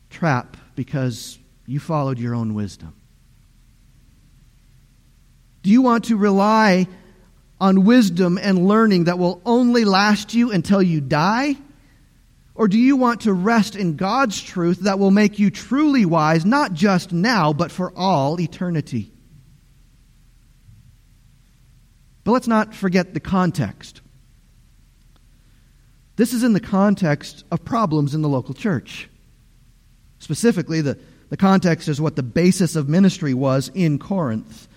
trap 0.10 0.55
because 0.75 1.38
you 1.65 1.77
followed 1.77 2.19
your 2.19 2.34
own 2.34 2.53
wisdom? 2.53 2.95
Do 5.62 5.71
you 5.71 5.81
want 5.81 6.05
to 6.05 6.15
rely 6.15 6.88
on 7.60 7.84
wisdom 7.84 8.39
and 8.41 8.65
learning 8.65 9.03
that 9.03 9.19
will 9.19 9.41
only 9.45 9.84
last 9.84 10.34
you 10.34 10.53
until 10.53 10.81
you 10.81 11.01
die? 11.01 11.58
Or 12.53 12.69
do 12.69 12.79
you 12.79 12.95
want 12.95 13.19
to 13.23 13.34
rest 13.34 13.75
in 13.75 13.97
God's 13.97 14.41
truth 14.41 14.79
that 14.84 14.97
will 14.97 15.12
make 15.12 15.38
you 15.38 15.49
truly 15.49 16.05
wise, 16.05 16.45
not 16.45 16.71
just 16.71 17.12
now, 17.12 17.51
but 17.51 17.73
for 17.73 17.91
all 17.97 18.39
eternity? 18.39 19.12
But 22.23 22.31
let's 22.31 22.47
not 22.47 22.73
forget 22.73 23.13
the 23.13 23.19
context. 23.19 23.99
This 26.15 26.34
is 26.34 26.43
in 26.43 26.54
the 26.54 26.60
context 26.60 27.43
of 27.51 27.65
problems 27.65 28.15
in 28.15 28.21
the 28.21 28.30
local 28.30 28.54
church. 28.54 29.10
Specifically, 30.19 30.82
the, 30.82 30.97
the 31.30 31.38
context 31.38 31.88
is 31.88 31.99
what 31.99 32.15
the 32.15 32.23
basis 32.23 32.75
of 32.75 32.88
ministry 32.88 33.34
was 33.34 33.69
in 33.73 33.99
Corinth. 33.99 34.67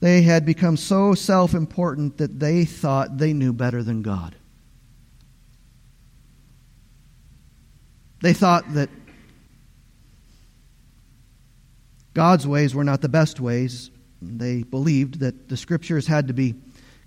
They 0.00 0.22
had 0.22 0.44
become 0.44 0.76
so 0.76 1.14
self 1.14 1.54
important 1.54 2.18
that 2.18 2.38
they 2.38 2.64
thought 2.64 3.16
they 3.16 3.32
knew 3.32 3.52
better 3.52 3.82
than 3.82 4.02
God. 4.02 4.36
They 8.20 8.34
thought 8.34 8.74
that 8.74 8.90
God's 12.12 12.46
ways 12.46 12.74
were 12.74 12.84
not 12.84 13.00
the 13.00 13.08
best 13.08 13.40
ways. 13.40 13.90
They 14.20 14.62
believed 14.62 15.20
that 15.20 15.48
the 15.48 15.56
scriptures 15.56 16.06
had 16.06 16.28
to 16.28 16.34
be 16.34 16.54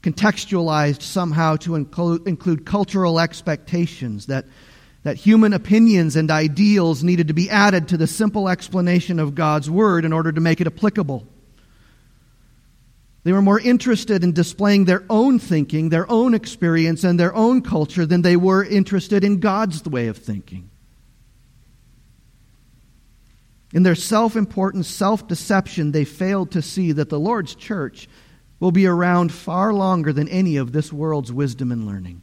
contextualized 0.02 1.02
somehow 1.02 1.56
to 1.58 1.76
include, 1.76 2.28
include 2.28 2.66
cultural 2.66 3.20
expectations, 3.20 4.28
that, 4.28 4.46
that 5.04 5.18
human 5.18 5.54
opinions 5.54 6.16
and 6.16 6.32
ideals 6.32 7.04
needed 7.04 7.28
to 7.28 7.34
be 7.34 7.50
added 7.50 7.88
to 7.90 7.98
the 7.98 8.08
simple 8.08 8.48
explanation 8.48 9.20
of 9.20 9.36
God's 9.36 9.70
Word 9.70 10.06
in 10.06 10.14
order 10.14 10.32
to 10.32 10.42
make 10.42 10.62
it 10.62 10.68
applicable. 10.68 11.28
They 13.24 13.34
were 13.34 13.42
more 13.42 13.60
interested 13.60 14.24
in 14.24 14.32
displaying 14.32 14.86
their 14.86 15.04
own 15.10 15.40
thinking, 15.40 15.90
their 15.90 16.10
own 16.10 16.34
experience, 16.34 17.04
and 17.04 17.20
their 17.20 17.36
own 17.36 17.62
culture 17.62 18.06
than 18.06 18.22
they 18.22 18.38
were 18.38 18.64
interested 18.64 19.24
in 19.24 19.40
God's 19.40 19.84
way 19.84 20.08
of 20.08 20.18
thinking. 20.18 20.70
In 23.74 23.84
their 23.84 23.96
self 23.96 24.36
important 24.36 24.86
self 24.86 25.28
deception, 25.28 25.92
they 25.92 26.06
failed 26.06 26.52
to 26.52 26.62
see 26.62 26.94
that 26.94 27.10
the 27.10 27.20
Lord's 27.20 27.54
church 27.54 28.08
will 28.60 28.72
be 28.72 28.86
around 28.86 29.32
far 29.32 29.74
longer 29.74 30.12
than 30.12 30.28
any 30.28 30.58
of 30.58 30.72
this 30.72 30.92
world's 30.92 31.32
wisdom 31.32 31.72
and 31.72 31.86
learning. 31.86 32.22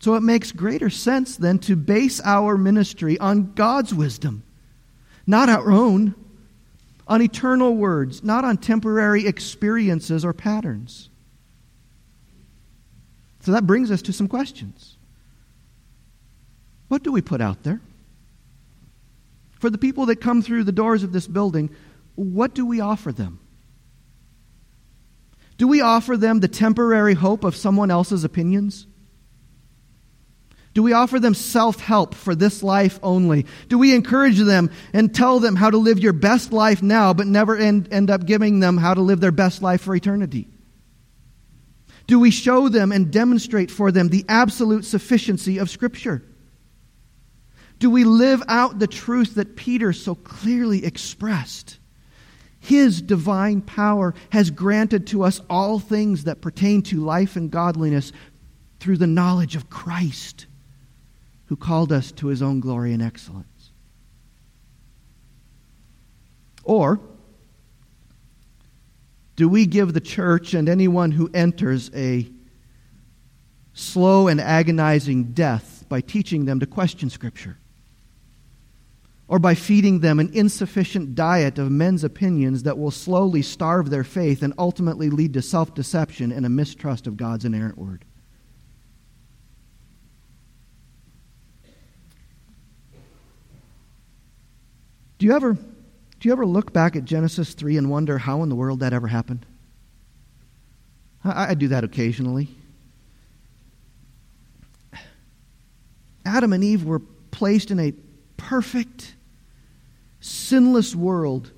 So 0.00 0.14
it 0.14 0.22
makes 0.22 0.52
greater 0.52 0.90
sense 0.90 1.36
then 1.36 1.58
to 1.60 1.76
base 1.76 2.20
our 2.24 2.58
ministry 2.58 3.18
on 3.18 3.54
God's 3.54 3.94
wisdom, 3.94 4.42
not 5.26 5.48
our 5.48 5.72
own, 5.72 6.14
on 7.06 7.22
eternal 7.22 7.74
words, 7.74 8.22
not 8.22 8.44
on 8.44 8.58
temporary 8.58 9.26
experiences 9.26 10.24
or 10.24 10.32
patterns. 10.32 11.08
So 13.40 13.52
that 13.52 13.66
brings 13.66 13.90
us 13.90 14.02
to 14.02 14.12
some 14.12 14.28
questions. 14.28 14.96
What 16.88 17.02
do 17.02 17.12
we 17.12 17.20
put 17.20 17.40
out 17.40 17.62
there? 17.62 17.80
For 19.58 19.70
the 19.70 19.78
people 19.78 20.06
that 20.06 20.16
come 20.16 20.42
through 20.42 20.64
the 20.64 20.72
doors 20.72 21.02
of 21.02 21.12
this 21.12 21.26
building, 21.26 21.70
what 22.14 22.54
do 22.54 22.66
we 22.66 22.80
offer 22.80 23.12
them? 23.12 23.40
Do 25.56 25.68
we 25.68 25.80
offer 25.80 26.16
them 26.16 26.40
the 26.40 26.48
temporary 26.48 27.14
hope 27.14 27.44
of 27.44 27.56
someone 27.56 27.90
else's 27.90 28.24
opinions? 28.24 28.86
Do 30.74 30.82
we 30.82 30.92
offer 30.92 31.20
them 31.20 31.34
self 31.34 31.78
help 31.78 32.14
for 32.14 32.34
this 32.34 32.62
life 32.62 32.98
only? 33.02 33.46
Do 33.68 33.78
we 33.78 33.94
encourage 33.94 34.38
them 34.38 34.70
and 34.92 35.14
tell 35.14 35.38
them 35.38 35.54
how 35.54 35.70
to 35.70 35.78
live 35.78 36.00
your 36.00 36.12
best 36.12 36.52
life 36.52 36.82
now, 36.82 37.14
but 37.14 37.28
never 37.28 37.56
end, 37.56 37.88
end 37.92 38.10
up 38.10 38.26
giving 38.26 38.58
them 38.58 38.76
how 38.76 38.92
to 38.92 39.00
live 39.00 39.20
their 39.20 39.30
best 39.30 39.62
life 39.62 39.82
for 39.82 39.94
eternity? 39.94 40.48
Do 42.08 42.18
we 42.18 42.32
show 42.32 42.68
them 42.68 42.90
and 42.90 43.12
demonstrate 43.12 43.70
for 43.70 43.92
them 43.92 44.08
the 44.08 44.24
absolute 44.28 44.84
sufficiency 44.84 45.58
of 45.58 45.70
Scripture? 45.70 46.22
Do 47.78 47.88
we 47.88 48.04
live 48.04 48.42
out 48.48 48.78
the 48.78 48.86
truth 48.86 49.36
that 49.36 49.56
Peter 49.56 49.92
so 49.92 50.16
clearly 50.16 50.84
expressed? 50.84 51.78
His 52.64 53.02
divine 53.02 53.60
power 53.60 54.14
has 54.30 54.50
granted 54.50 55.06
to 55.08 55.22
us 55.22 55.38
all 55.50 55.78
things 55.78 56.24
that 56.24 56.40
pertain 56.40 56.80
to 56.84 57.04
life 57.04 57.36
and 57.36 57.50
godliness 57.50 58.10
through 58.80 58.96
the 58.96 59.06
knowledge 59.06 59.54
of 59.54 59.68
Christ, 59.68 60.46
who 61.46 61.56
called 61.56 61.92
us 61.92 62.10
to 62.12 62.28
his 62.28 62.40
own 62.40 62.60
glory 62.60 62.94
and 62.94 63.02
excellence. 63.02 63.72
Or, 66.62 67.00
do 69.36 69.46
we 69.46 69.66
give 69.66 69.92
the 69.92 70.00
church 70.00 70.54
and 70.54 70.66
anyone 70.66 71.10
who 71.10 71.30
enters 71.34 71.90
a 71.94 72.30
slow 73.74 74.26
and 74.28 74.40
agonizing 74.40 75.32
death 75.34 75.84
by 75.90 76.00
teaching 76.00 76.46
them 76.46 76.60
to 76.60 76.66
question 76.66 77.10
Scripture? 77.10 77.58
Or 79.26 79.38
by 79.38 79.54
feeding 79.54 80.00
them 80.00 80.20
an 80.20 80.30
insufficient 80.34 81.14
diet 81.14 81.58
of 81.58 81.70
men's 81.70 82.04
opinions 82.04 82.62
that 82.64 82.78
will 82.78 82.90
slowly 82.90 83.42
starve 83.42 83.90
their 83.90 84.04
faith 84.04 84.42
and 84.42 84.52
ultimately 84.58 85.08
lead 85.10 85.32
to 85.34 85.42
self 85.42 85.74
deception 85.74 86.30
and 86.30 86.44
a 86.44 86.50
mistrust 86.50 87.06
of 87.06 87.16
God's 87.16 87.44
inerrant 87.44 87.78
word. 87.78 88.04
Do 95.18 95.26
you 95.26 95.32
ever 95.32 95.54
do 95.54 96.28
you 96.28 96.32
ever 96.32 96.46
look 96.46 96.72
back 96.72 96.96
at 96.96 97.04
Genesis 97.04 97.52
3 97.52 97.76
and 97.76 97.90
wonder 97.90 98.16
how 98.16 98.42
in 98.42 98.48
the 98.48 98.54
world 98.54 98.80
that 98.80 98.92
ever 98.94 99.08
happened? 99.08 99.44
I, 101.22 101.50
I 101.50 101.54
do 101.54 101.68
that 101.68 101.84
occasionally. 101.84 102.48
Adam 106.24 106.52
and 106.52 106.64
Eve 106.64 106.84
were 106.84 107.00
placed 107.30 107.70
in 107.70 107.78
a 107.78 107.92
perfect, 108.36 109.13
sinless 110.24 110.94
world 110.94 111.52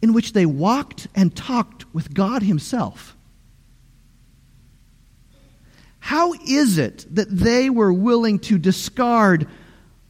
in 0.00 0.12
which 0.12 0.32
they 0.32 0.46
walked 0.46 1.08
and 1.14 1.34
talked 1.34 1.92
with 1.92 2.14
God 2.14 2.42
Himself. 2.42 3.16
How 5.98 6.34
is 6.46 6.78
it 6.78 7.04
that 7.10 7.28
they 7.28 7.68
were 7.68 7.92
willing 7.92 8.38
to 8.40 8.58
discard 8.58 9.48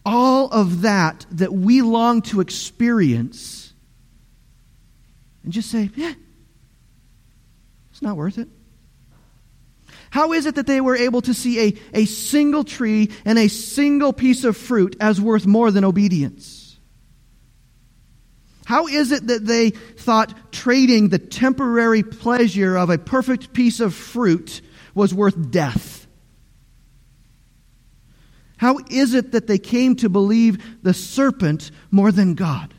all 0.05 0.49
of 0.51 0.83
that 0.83 1.25
that 1.33 1.53
we 1.53 1.81
long 1.81 2.21
to 2.23 2.41
experience 2.41 3.73
and 5.43 5.53
just 5.53 5.71
say, 5.71 5.89
yeah, 5.95 6.13
it's 7.91 8.03
not 8.03 8.17
worth 8.17 8.37
it? 8.37 8.49
How 10.11 10.35
is 10.35 10.45
it 10.45 10.57
that 10.57 10.67
they 10.67 10.83
were 10.83 10.97
able 10.97 11.23
to 11.23 11.33
see 11.33 11.61
a, 11.61 11.79
a 11.95 12.05
single 12.05 12.65
tree 12.65 13.11
and 13.25 13.39
a 13.39 13.49
single 13.49 14.13
piece 14.13 14.45
of 14.45 14.57
fruit 14.57 14.97
as 15.01 15.19
worth 15.19 15.47
more 15.47 15.71
than 15.71 15.85
obedience? 15.85 16.66
How 18.67 18.89
is 18.89 19.13
it 19.13 19.29
that 19.29 19.47
they 19.47 19.71
thought 19.71 20.53
trading 20.53 21.11
the 21.11 21.21
temporary 21.21 22.03
pleasure 22.03 22.77
of 22.77 22.91
a 22.91 22.99
perfect 22.99 23.53
piece 23.53 23.79
of 23.79 23.95
fruit 23.95 24.61
was 24.93 25.15
worth 25.15 25.53
death? 25.53 26.09
How 28.57 28.81
is 28.91 29.15
it 29.15 29.31
that 29.31 29.47
they 29.47 29.59
came 29.59 29.95
to 29.97 30.09
believe 30.09 30.83
the 30.83 30.93
serpent 30.93 31.71
more 31.93 32.11
than 32.11 32.35
God? 32.35 32.75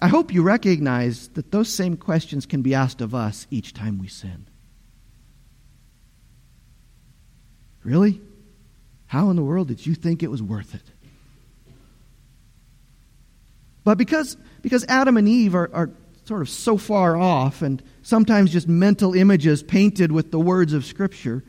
I 0.00 0.08
hope 0.08 0.32
you 0.32 0.42
recognize 0.42 1.28
that 1.34 1.52
those 1.52 1.68
same 1.68 1.98
questions 1.98 2.46
can 2.46 2.62
be 2.62 2.74
asked 2.74 3.02
of 3.02 3.14
us 3.14 3.46
each 3.50 3.74
time 3.74 3.98
we 3.98 4.08
sin. 4.08 4.46
Really? 7.84 8.22
How 9.04 9.28
in 9.28 9.36
the 9.36 9.42
world 9.42 9.68
did 9.68 9.84
you 9.84 9.94
think 9.94 10.22
it 10.22 10.30
was 10.30 10.42
worth 10.42 10.74
it? 10.74 10.90
But 13.90 13.98
because, 13.98 14.36
because 14.62 14.84
Adam 14.86 15.16
and 15.16 15.26
Eve 15.26 15.56
are, 15.56 15.68
are 15.74 15.90
sort 16.22 16.42
of 16.42 16.48
so 16.48 16.76
far 16.78 17.16
off 17.16 17.60
and 17.60 17.82
sometimes 18.02 18.52
just 18.52 18.68
mental 18.68 19.16
images 19.16 19.64
painted 19.64 20.12
with 20.12 20.30
the 20.30 20.38
words 20.38 20.74
of 20.74 20.84
Scripture, 20.84 21.42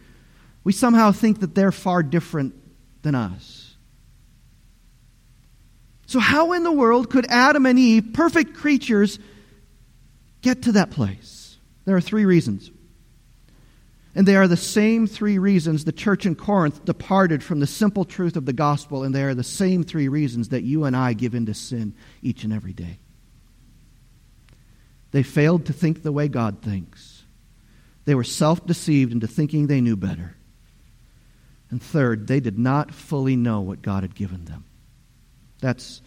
we 0.64 0.74
somehow 0.74 1.12
think 1.12 1.42
that 1.42 1.54
they're 1.54 1.72
far 1.72 2.02
different 2.02 2.56
than 3.04 3.14
us. 3.14 3.76
So, 6.08 6.20
how 6.20 6.54
in 6.54 6.64
the 6.64 6.72
world 6.72 7.12
could 7.12 7.28
Adam 7.30 7.68
and 7.68 7.78
Eve, 7.78 8.10
perfect 8.12 8.56
creatures, 8.56 9.20
get 10.42 10.64
to 10.64 10.72
that 10.72 10.90
place? 10.90 11.58
There 11.86 11.96
are 11.96 12.02
three 12.02 12.26
reasons. 12.26 12.72
And 14.14 14.28
they 14.28 14.36
are 14.36 14.48
the 14.48 14.58
same 14.58 15.08
three 15.08 15.38
reasons 15.38 15.86
the 15.86 15.92
church 15.94 16.26
in 16.26 16.36
Corinth 16.36 16.84
departed 16.84 17.42
from 17.44 17.60
the 17.60 17.68
simple 17.68 18.04
truth 18.04 18.36
of 18.36 18.46
the 18.46 18.54
gospel, 18.54 19.04
and 19.04 19.16
they 19.16 19.24
are 19.24 19.34
the 19.34 19.44
same 19.44 19.84
three 19.84 20.10
reasons 20.10 20.50
that 20.50 20.64
you 20.64 20.84
and 20.84 20.96
I 20.96 21.14
give 21.14 21.34
into 21.34 21.54
sin 21.54 21.94
each 22.22 22.44
and 22.44 22.52
every 22.52 22.74
day. 22.74 23.00
They 25.12 25.24
failed 25.24 25.66
to 25.66 25.74
think 25.74 26.04
the 26.04 26.12
way 26.12 26.28
God 26.28 26.62
thinks. 26.62 27.24
They 28.06 28.16
were 28.16 28.24
self 28.24 28.66
deceived 28.66 29.14
into 29.14 29.28
thinking 29.28 29.68
they 29.68 29.82
knew 29.82 29.96
better. 29.96 30.36
And 31.70 31.82
third, 31.82 32.28
they 32.28 32.42
did 32.42 32.60
not 32.60 32.94
fully 32.94 33.38
know 33.38 33.62
what 33.62 33.82
God 33.82 34.04
had 34.04 34.16
given 34.16 34.44
them. 34.46 34.66
That's 35.62 36.02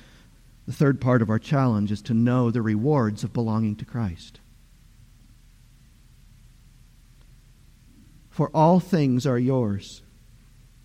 the 0.67 0.73
third 0.73 1.01
part 1.01 1.23
of 1.23 1.31
our 1.31 1.39
challenge 1.39 1.91
is 1.91 2.03
to 2.03 2.15
know 2.15 2.51
the 2.51 2.61
rewards 2.61 3.25
of 3.25 3.33
belonging 3.33 3.77
to 3.77 3.85
Christ. 3.85 4.41
For 8.35 8.51
all 8.53 8.81
things 8.81 9.27
are 9.27 9.39
yours, 9.39 10.03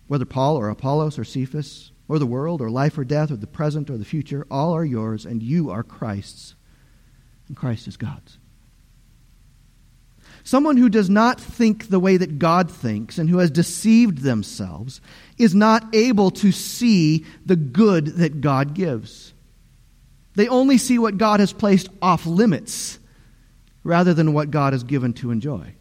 whether 0.06 0.24
Paul 0.24 0.56
or 0.56 0.68
Apollos 0.68 1.18
or 1.18 1.24
Cephas, 1.24 1.90
or 2.06 2.20
the 2.20 2.26
world, 2.26 2.62
or 2.62 2.70
life 2.70 2.96
or 2.96 3.02
death, 3.02 3.32
or 3.32 3.36
the 3.36 3.48
present 3.48 3.90
or 3.90 3.98
the 3.98 4.04
future, 4.04 4.46
all 4.52 4.72
are 4.72 4.84
yours, 4.84 5.26
and 5.26 5.42
you 5.42 5.68
are 5.68 5.82
Christ's, 5.82 6.54
and 7.48 7.56
Christ 7.56 7.88
is 7.88 7.96
God's. 7.96 8.38
Someone 10.44 10.76
who 10.76 10.88
does 10.88 11.10
not 11.10 11.40
think 11.40 11.88
the 11.88 11.98
way 11.98 12.16
that 12.16 12.38
God 12.38 12.70
thinks 12.70 13.18
and 13.18 13.28
who 13.28 13.38
has 13.38 13.50
deceived 13.50 14.18
themselves 14.18 15.00
is 15.36 15.52
not 15.52 15.92
able 15.92 16.30
to 16.30 16.52
see 16.52 17.26
the 17.44 17.56
good 17.56 18.06
that 18.18 18.40
God 18.40 18.74
gives. 18.74 19.34
They 20.36 20.46
only 20.46 20.78
see 20.78 21.00
what 21.00 21.18
God 21.18 21.40
has 21.40 21.52
placed 21.52 21.88
off 22.00 22.26
limits 22.26 23.00
rather 23.82 24.14
than 24.14 24.34
what 24.34 24.52
God 24.52 24.72
has 24.72 24.84
given 24.84 25.14
to 25.14 25.32
enjoy. 25.32 25.74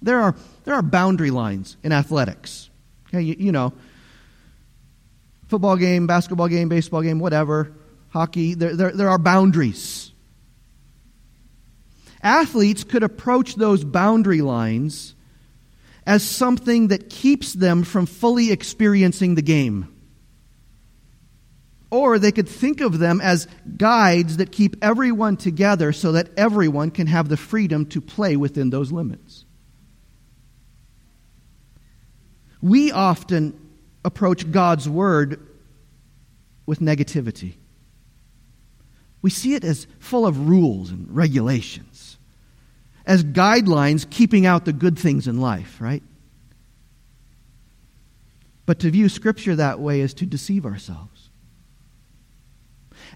There 0.00 0.20
are, 0.20 0.36
there 0.64 0.74
are 0.74 0.82
boundary 0.82 1.30
lines 1.30 1.76
in 1.82 1.92
athletics. 1.92 2.70
Okay, 3.08 3.22
you, 3.22 3.36
you 3.38 3.52
know, 3.52 3.72
football 5.48 5.76
game, 5.76 6.06
basketball 6.06 6.48
game, 6.48 6.68
baseball 6.68 7.02
game, 7.02 7.18
whatever, 7.18 7.72
hockey, 8.10 8.54
there, 8.54 8.76
there, 8.76 8.92
there 8.92 9.08
are 9.08 9.18
boundaries. 9.18 10.12
Athletes 12.22 12.84
could 12.84 13.02
approach 13.02 13.54
those 13.54 13.84
boundary 13.84 14.40
lines 14.40 15.14
as 16.06 16.22
something 16.22 16.88
that 16.88 17.10
keeps 17.10 17.52
them 17.52 17.84
from 17.84 18.06
fully 18.06 18.50
experiencing 18.50 19.34
the 19.34 19.42
game. 19.42 19.94
Or 21.90 22.18
they 22.18 22.32
could 22.32 22.48
think 22.48 22.80
of 22.80 22.98
them 22.98 23.20
as 23.20 23.48
guides 23.76 24.38
that 24.38 24.52
keep 24.52 24.76
everyone 24.82 25.36
together 25.36 25.92
so 25.92 26.12
that 26.12 26.28
everyone 26.36 26.90
can 26.90 27.06
have 27.06 27.28
the 27.28 27.36
freedom 27.36 27.86
to 27.86 28.00
play 28.00 28.36
within 28.36 28.70
those 28.70 28.92
limits. 28.92 29.44
We 32.60 32.90
often 32.90 33.58
approach 34.04 34.50
God's 34.50 34.88
Word 34.88 35.46
with 36.66 36.80
negativity. 36.80 37.54
We 39.22 39.30
see 39.30 39.54
it 39.54 39.64
as 39.64 39.86
full 39.98 40.26
of 40.26 40.48
rules 40.48 40.90
and 40.90 41.06
regulations 41.14 42.18
as 43.08 43.24
guidelines 43.24 44.08
keeping 44.08 44.44
out 44.44 44.66
the 44.66 44.72
good 44.72 44.98
things 44.98 45.26
in 45.26 45.40
life, 45.40 45.80
right? 45.80 46.02
But 48.66 48.78
to 48.80 48.90
view 48.90 49.08
Scripture 49.08 49.56
that 49.56 49.80
way 49.80 50.00
is 50.00 50.12
to 50.14 50.26
deceive 50.26 50.66
ourselves. 50.66 51.17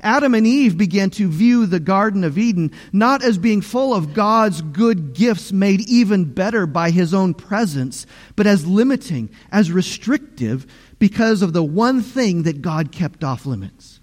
Adam 0.03 0.35
and 0.35 0.47
Eve 0.47 0.77
began 0.77 1.11
to 1.11 1.29
view 1.29 1.65
the 1.65 1.79
Garden 1.79 2.25
of 2.25 2.37
Eden 2.37 2.73
not 2.93 3.23
as 3.23 3.38
being 3.38 3.61
full 3.61 3.95
of 3.95 4.15
God's 4.15 4.61
good 4.61 5.15
gifts 5.15 5.53
made 5.53 5.81
even 5.83 6.25
better 6.25 6.67
by 6.67 6.91
His 6.91 7.15
own 7.15 7.35
presence, 7.35 8.05
but 8.35 8.47
as 8.47 8.67
limiting, 8.67 9.31
as 9.53 9.71
restrictive, 9.71 10.67
because 10.99 11.43
of 11.43 11.53
the 11.53 11.62
one 11.62 12.03
thing 12.03 12.43
that 12.43 12.62
God 12.62 12.91
kept 12.91 13.23
off 13.23 13.47
limits. 13.47 14.01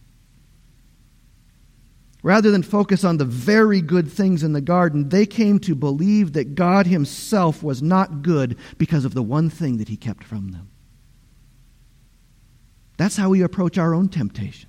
Rather 2.21 2.51
than 2.51 2.63
focus 2.63 3.03
on 3.03 3.17
the 3.17 3.25
very 3.25 3.81
good 3.81 4.11
things 4.11 4.43
in 4.43 4.51
the 4.51 4.61
garden, 4.61 5.09
they 5.09 5.25
came 5.25 5.59
to 5.59 5.73
believe 5.75 6.33
that 6.33 6.55
God 6.55 6.85
Himself 6.85 7.63
was 7.63 7.81
not 7.81 8.21
good 8.21 8.57
because 8.77 9.05
of 9.05 9.13
the 9.13 9.23
one 9.23 9.49
thing 9.49 9.77
that 9.77 9.87
He 9.87 9.97
kept 9.97 10.23
from 10.23 10.51
them. 10.51 10.69
That's 12.97 13.15
how 13.15 13.29
we 13.29 13.41
approach 13.41 13.77
our 13.77 13.93
own 13.93 14.09
temptations. 14.09 14.68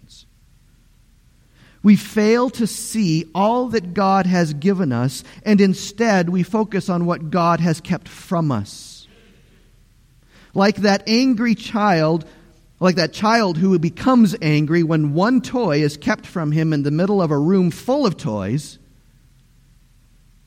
We 1.82 1.96
fail 1.96 2.50
to 2.50 2.66
see 2.66 3.26
all 3.34 3.68
that 3.68 3.94
God 3.94 4.26
has 4.26 4.52
given 4.52 4.92
us, 4.92 5.24
and 5.44 5.60
instead 5.60 6.28
we 6.28 6.42
focus 6.42 6.88
on 6.88 7.06
what 7.06 7.30
God 7.30 7.60
has 7.60 7.80
kept 7.80 8.08
from 8.08 8.52
us. 8.52 9.08
Like 10.52 10.76
that 10.76 11.04
angry 11.06 11.54
child 11.54 12.26
like 12.80 12.96
that 12.96 13.12
child 13.12 13.58
who 13.58 13.78
becomes 13.78 14.34
angry 14.40 14.82
when 14.82 15.12
one 15.12 15.42
toy 15.42 15.82
is 15.82 15.98
kept 15.98 16.26
from 16.26 16.50
him 16.50 16.72
in 16.72 16.82
the 16.82 16.90
middle 16.90 17.20
of 17.20 17.30
a 17.30 17.38
room 17.38 17.70
full 17.70 18.06
of 18.06 18.16
toys, 18.16 18.78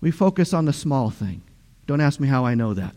we 0.02 0.10
focus 0.10 0.52
on 0.52 0.65
the 0.65 0.74
small 0.74 1.12
thing. 1.12 1.43
Don't 1.86 2.02
ask 2.02 2.19
me 2.19 2.28
how 2.28 2.43
I 2.43 2.56
know 2.56 2.74
that. 2.74 2.96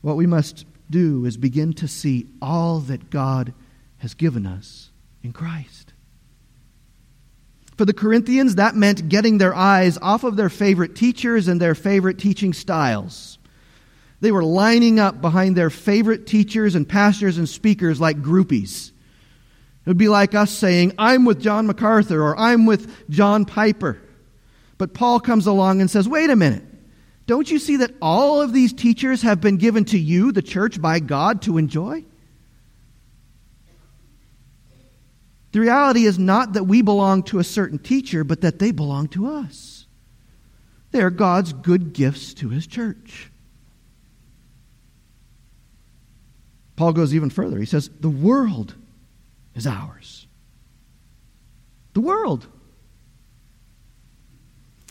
What 0.00 0.16
we 0.16 0.26
must 0.26 0.64
do 0.92 1.24
is 1.24 1.36
begin 1.36 1.72
to 1.74 1.88
see 1.88 2.28
all 2.40 2.78
that 2.80 3.10
God 3.10 3.52
has 3.98 4.14
given 4.14 4.46
us 4.46 4.90
in 5.24 5.32
Christ. 5.32 5.92
For 7.76 7.84
the 7.84 7.92
Corinthians, 7.92 8.54
that 8.54 8.76
meant 8.76 9.08
getting 9.08 9.38
their 9.38 9.54
eyes 9.54 9.98
off 10.00 10.22
of 10.22 10.36
their 10.36 10.48
favorite 10.48 10.94
teachers 10.94 11.48
and 11.48 11.60
their 11.60 11.74
favorite 11.74 12.18
teaching 12.18 12.52
styles. 12.52 13.38
They 14.20 14.30
were 14.30 14.44
lining 14.44 15.00
up 15.00 15.20
behind 15.20 15.56
their 15.56 15.70
favorite 15.70 16.26
teachers 16.26 16.76
and 16.76 16.88
pastors 16.88 17.38
and 17.38 17.48
speakers 17.48 18.00
like 18.00 18.22
groupies. 18.22 18.90
It 18.90 19.88
would 19.88 19.98
be 19.98 20.08
like 20.08 20.34
us 20.36 20.52
saying, 20.52 20.92
I'm 20.96 21.24
with 21.24 21.40
John 21.40 21.66
MacArthur 21.66 22.22
or 22.22 22.38
I'm 22.38 22.66
with 22.66 23.10
John 23.10 23.44
Piper. 23.44 24.00
But 24.78 24.94
Paul 24.94 25.18
comes 25.18 25.48
along 25.48 25.80
and 25.80 25.90
says, 25.90 26.08
wait 26.08 26.30
a 26.30 26.36
minute. 26.36 26.64
Don't 27.26 27.50
you 27.50 27.58
see 27.58 27.76
that 27.76 27.94
all 28.02 28.40
of 28.40 28.52
these 28.52 28.72
teachers 28.72 29.22
have 29.22 29.40
been 29.40 29.56
given 29.56 29.84
to 29.86 29.98
you, 29.98 30.32
the 30.32 30.42
church, 30.42 30.80
by 30.80 30.98
God 30.98 31.42
to 31.42 31.58
enjoy? 31.58 32.04
The 35.52 35.60
reality 35.60 36.06
is 36.06 36.18
not 36.18 36.54
that 36.54 36.64
we 36.64 36.82
belong 36.82 37.22
to 37.24 37.38
a 37.38 37.44
certain 37.44 37.78
teacher, 37.78 38.24
but 38.24 38.40
that 38.40 38.58
they 38.58 38.72
belong 38.72 39.08
to 39.08 39.26
us. 39.26 39.86
They 40.90 41.02
are 41.02 41.10
God's 41.10 41.52
good 41.52 41.92
gifts 41.92 42.34
to 42.34 42.48
his 42.48 42.66
church. 42.66 43.30
Paul 46.76 46.92
goes 46.92 47.14
even 47.14 47.30
further. 47.30 47.58
He 47.58 47.66
says, 47.66 47.90
The 48.00 48.08
world 48.08 48.74
is 49.54 49.66
ours. 49.66 50.26
The 51.92 52.00
world. 52.00 52.46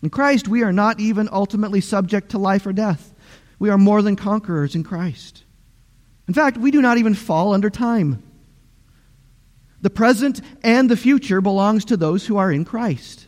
In 0.01 0.09
Christ, 0.09 0.47
we 0.47 0.63
are 0.63 0.73
not 0.73 0.99
even 0.99 1.29
ultimately 1.31 1.81
subject 1.81 2.29
to 2.29 2.37
life 2.37 2.65
or 2.65 2.73
death. 2.73 3.13
We 3.59 3.69
are 3.69 3.77
more 3.77 4.01
than 4.01 4.15
conquerors 4.15 4.75
in 4.75 4.83
Christ. 4.83 5.43
In 6.27 6.33
fact, 6.33 6.57
we 6.57 6.71
do 6.71 6.81
not 6.81 6.97
even 6.97 7.13
fall 7.13 7.53
under 7.53 7.69
time. 7.69 8.23
The 9.81 9.89
present 9.89 10.41
and 10.63 10.89
the 10.89 10.97
future 10.97 11.41
belongs 11.41 11.85
to 11.85 11.97
those 11.97 12.25
who 12.25 12.37
are 12.37 12.51
in 12.51 12.65
Christ. 12.65 13.27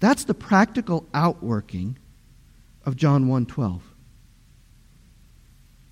That's 0.00 0.24
the 0.24 0.34
practical 0.34 1.08
outworking 1.14 1.98
of 2.84 2.96
John 2.96 3.26
1:12. 3.26 3.80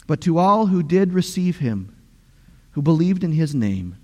But 0.06 0.20
to 0.22 0.36
all 0.36 0.66
who 0.66 0.82
did 0.82 1.14
receive 1.14 1.58
him, 1.60 1.96
who 2.72 2.82
believed 2.82 3.24
in 3.24 3.32
his 3.32 3.54
name, 3.54 3.96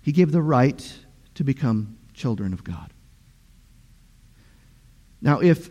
he 0.00 0.12
gave 0.12 0.32
the 0.32 0.42
right 0.42 0.98
to 1.34 1.44
become 1.44 1.97
children 2.18 2.52
of 2.52 2.64
God. 2.64 2.92
Now, 5.22 5.40
if, 5.40 5.70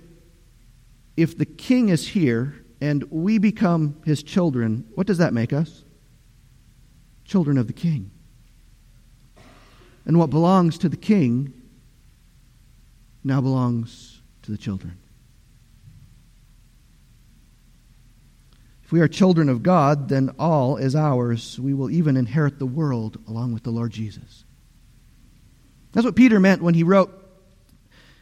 if 1.15 1.37
the 1.37 1.45
king 1.45 1.89
is 1.89 2.07
here 2.07 2.55
and 2.81 3.03
we 3.11 3.37
become 3.37 4.01
his 4.05 4.23
children, 4.23 4.85
what 4.95 5.05
does 5.07 5.19
that 5.19 5.33
make 5.33 5.53
us? 5.53 5.83
Children 7.25 7.57
of 7.57 7.67
the 7.67 7.73
king. 7.73 8.11
And 10.05 10.17
what 10.17 10.29
belongs 10.29 10.77
to 10.79 10.89
the 10.89 10.97
king 10.97 11.53
now 13.23 13.41
belongs 13.41 14.21
to 14.43 14.51
the 14.51 14.57
children. 14.57 14.97
If 18.83 18.93
we 18.93 19.01
are 19.01 19.09
children 19.09 19.49
of 19.49 19.63
God, 19.63 20.07
then 20.07 20.33
all 20.39 20.77
is 20.77 20.95
ours. 20.95 21.59
We 21.59 21.73
will 21.73 21.91
even 21.91 22.15
inherit 22.15 22.57
the 22.57 22.65
world 22.65 23.19
along 23.27 23.53
with 23.53 23.63
the 23.63 23.69
Lord 23.69 23.91
Jesus. 23.91 24.45
That's 25.97 26.05
what 26.05 26.15
Peter 26.15 26.39
meant 26.39 26.61
when 26.61 26.75
he 26.75 26.83
wrote 26.83 27.11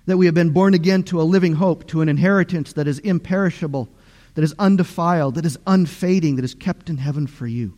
that 0.06 0.16
we 0.16 0.28
have 0.28 0.34
been 0.34 0.52
born 0.52 0.74
again 0.74 1.04
to 1.04 1.20
a 1.20 1.24
living 1.24 1.56
hope, 1.56 1.86
to 1.88 2.00
an 2.00 2.08
inheritance 2.08 2.72
that 2.72 2.88
is 2.88 3.00
imperishable, 3.00 3.90
that 4.36 4.46
is 4.46 4.56
undefiled, 4.58 5.36
that 5.36 5.46
is 5.46 5.58
unfading, 5.68 6.38
that 6.38 6.46
is 6.46 6.56
kept 6.56 6.90
in 6.90 6.96
heaven 6.96 7.28
for 7.28 7.46
you. 7.46 7.78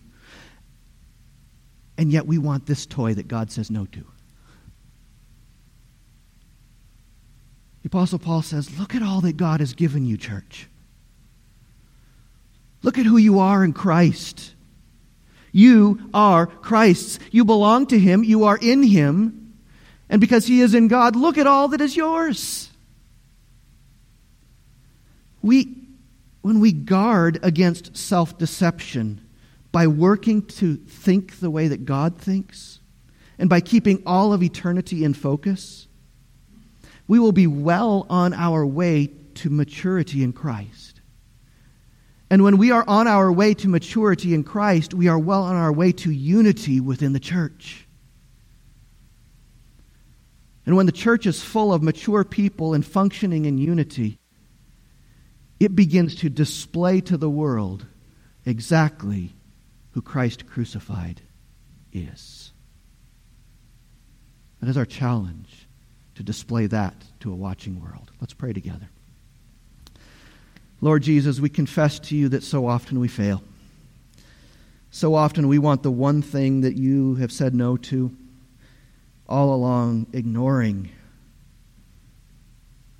And 1.98 2.12
yet 2.12 2.28
we 2.28 2.38
want 2.38 2.68
this 2.68 2.86
toy 2.86 3.16
that 3.16 3.28
God 3.28 3.50
says 3.50 3.72
no 3.72 3.88
to. 3.88 4.06
The 7.82 7.88
Apostle 7.88 8.20
Paul 8.20 8.44
says, 8.44 8.78
Look 8.78 8.94
at 8.94 9.02
all 9.02 9.22
that 9.22 9.36
God 9.36 9.62
has 9.62 9.74
given 9.74 10.06
you, 10.06 10.16
church. 10.16 10.70
Look 12.84 13.00
at 13.00 13.08
who 13.08 13.18
you 13.18 13.40
are 13.40 13.64
in 13.64 13.74
Christ. 13.74 14.54
You 15.52 16.12
are 16.14 16.46
Christ's. 16.46 17.18
You 17.32 17.46
belong 17.46 17.88
to 17.88 17.98
Him. 17.98 18.24
You 18.24 18.44
are 18.44 18.60
in 18.62 18.84
Him. 18.84 19.47
And 20.10 20.22
because 20.22 20.48
He 20.48 20.62
is 20.62 20.74
in 20.74 20.88
God, 20.88 21.16
look 21.16 21.38
at 21.38 21.48
all 21.48 21.68
that 21.70 21.82
is 21.82 21.96
yours. 21.96 22.70
We, 25.42 25.76
when 26.42 26.60
we 26.60 26.72
guard 26.72 27.40
against 27.44 27.96
self 27.96 28.38
deception 28.38 29.22
by 29.72 29.88
working 29.88 30.44
to 30.44 30.76
think 30.76 31.40
the 31.40 31.52
way 31.52 31.68
that 31.68 31.86
God 31.86 32.18
thinks, 32.18 32.80
and 33.38 33.50
by 33.50 33.62
keeping 33.62 34.02
all 34.06 34.34
of 34.34 34.42
eternity 34.42 35.04
in 35.04 35.14
focus, 35.14 35.88
we 37.08 37.20
will 37.20 37.32
be 37.32 37.48
well 37.48 38.06
on 38.10 38.34
our 38.34 38.66
way 38.66 39.12
to 39.36 39.50
maturity 39.50 40.24
in 40.24 40.34
Christ. 40.34 41.02
And 42.30 42.44
when 42.44 42.58
we 42.58 42.72
are 42.72 42.84
on 42.88 43.08
our 43.08 43.32
way 43.32 43.54
to 43.54 43.70
maturity 43.70 44.34
in 44.34 44.44
Christ, 44.44 44.94
we 44.94 45.08
are 45.08 45.20
well 45.20 45.44
on 45.44 45.56
our 45.56 45.72
way 45.72 45.92
to 45.94 46.12
unity 46.12 46.82
within 46.82 47.14
the 47.14 47.20
church. 47.20 47.87
And 50.68 50.76
when 50.76 50.86
the 50.86 50.92
church 50.92 51.26
is 51.26 51.42
full 51.42 51.74
of 51.74 51.82
mature 51.82 52.26
people 52.26 52.74
and 52.74 52.86
functioning 52.86 53.46
in 53.46 53.58
unity, 53.58 54.20
it 55.62 55.78
begins 55.78 56.16
to 56.16 56.30
display 56.30 57.00
to 57.02 57.16
the 57.16 57.30
world 57.30 57.86
exactly 58.46 59.32
who 59.92 60.02
Christ 60.02 60.46
crucified 60.46 61.22
is. 61.94 62.52
That 64.60 64.68
is 64.68 64.78
our 64.78 64.86
challenge 64.86 65.68
to 66.16 66.24
display 66.24 66.68
that 66.68 66.94
to 67.22 67.32
a 67.32 67.36
watching 67.36 67.82
world. 67.82 68.12
Let's 68.20 68.34
pray 68.34 68.52
together. 68.52 68.90
Lord 70.82 71.02
Jesus, 71.02 71.40
we 71.40 71.48
confess 71.48 71.98
to 72.00 72.16
you 72.18 72.28
that 72.30 72.44
so 72.44 72.68
often 72.68 73.00
we 73.00 73.08
fail. 73.08 73.42
So 74.92 75.16
often 75.16 75.48
we 75.48 75.60
want 75.60 75.84
the 75.84 75.92
one 75.92 76.22
thing 76.22 76.60
that 76.62 76.76
you 76.76 77.16
have 77.16 77.32
said 77.32 77.56
no 77.56 77.78
to, 77.78 78.14
all 79.28 79.54
along 79.54 80.08
ignoring 80.14 80.90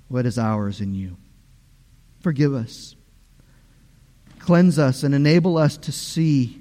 what 0.08 0.26
is 0.26 0.38
ours 0.38 0.80
in 0.80 0.94
you. 0.94 1.16
Forgive 2.20 2.54
us. 2.54 2.96
Cleanse 4.38 4.78
us 4.78 5.02
and 5.02 5.14
enable 5.14 5.58
us 5.58 5.76
to 5.76 5.92
see 5.92 6.60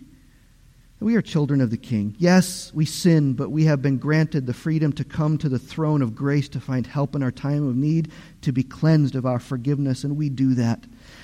that 0.99 1.05
we 1.05 1.15
are 1.15 1.22
children 1.22 1.61
of 1.61 1.70
the 1.70 1.78
King. 1.78 2.15
Yes, 2.18 2.72
we 2.74 2.86
sin, 2.86 3.34
but 3.34 3.49
we 3.49 3.65
have 3.65 3.82
been 3.82 3.97
granted 3.97 4.45
the 4.45 4.53
freedom 4.53 4.91
to 4.93 5.03
come 5.03 5.38
to 5.38 5.47
the 5.47 5.59
throne 5.59 6.01
of 6.01 6.15
grace 6.15 6.49
to 6.49 6.59
find 6.59 6.86
help 6.86 7.15
in 7.15 7.24
our 7.24 7.32
time 7.32 7.68
of 7.68 7.76
need, 7.76 8.11
to 8.41 8.51
be 8.51 8.63
cleansed 8.63 9.15
of 9.15 9.26
our 9.26 9.39
forgiveness, 9.39 10.03
and 10.03 10.18
we 10.18 10.30
do 10.30 10.55
that, 10.55 10.84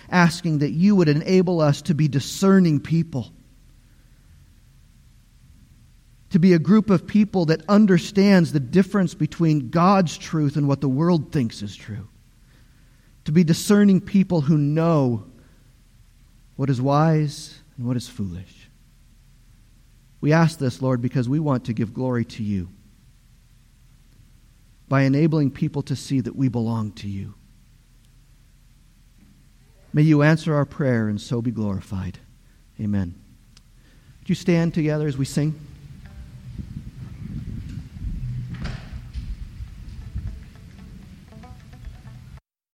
asking 0.10 0.60
that 0.60 0.72
you 0.72 0.96
would 0.96 1.10
enable 1.10 1.60
us 1.60 1.82
to 1.82 1.94
be 1.94 2.08
discerning 2.08 2.80
people, 2.80 3.34
to 6.34 6.40
be 6.40 6.54
a 6.54 6.60
group 6.60 6.90
of 6.90 7.06
people 7.06 7.46
that 7.46 7.62
understands 7.70 8.52
the 8.52 8.60
difference 8.60 9.14
between 9.14 9.70
God's 9.70 10.18
truth 10.18 10.56
and 10.56 10.68
what 10.68 10.82
the 10.82 10.90
world 10.90 11.32
thinks 11.32 11.62
is 11.62 11.76
true, 11.76 12.08
to 13.26 13.32
be 13.32 13.44
discerning 13.44 14.02
people 14.02 14.42
who 14.42 14.58
know 14.58 15.26
what 16.56 16.72
is 16.72 16.82
wise 16.82 17.60
and 17.78 17.86
what 17.86 17.96
is 17.96 18.10
foolish. 18.10 18.68
We 20.22 20.34
ask 20.34 20.58
this, 20.58 20.82
Lord, 20.82 21.04
because 21.04 21.30
we 21.30 21.40
want 21.40 21.66
to 21.66 21.74
give 21.74 21.94
glory 21.94 22.26
to 22.26 22.42
you 22.42 22.68
by 24.90 25.04
enabling 25.04 25.52
people 25.52 25.84
to 25.84 25.96
see 25.96 26.20
that 26.20 26.36
we 26.36 26.48
belong 26.48 26.94
to 26.94 27.08
you. 27.08 27.36
May 29.94 30.02
you 30.02 30.24
answer 30.24 30.56
our 30.56 30.66
prayer 30.66 31.10
and 31.10 31.22
so 31.22 31.44
be 31.44 31.52
glorified. 31.52 32.18
Amen. 32.82 33.14
Would 34.20 34.30
you 34.30 34.36
stand 34.36 34.74
together 34.74 35.08
as 35.08 35.16
we 35.16 35.26
sing? 35.26 35.68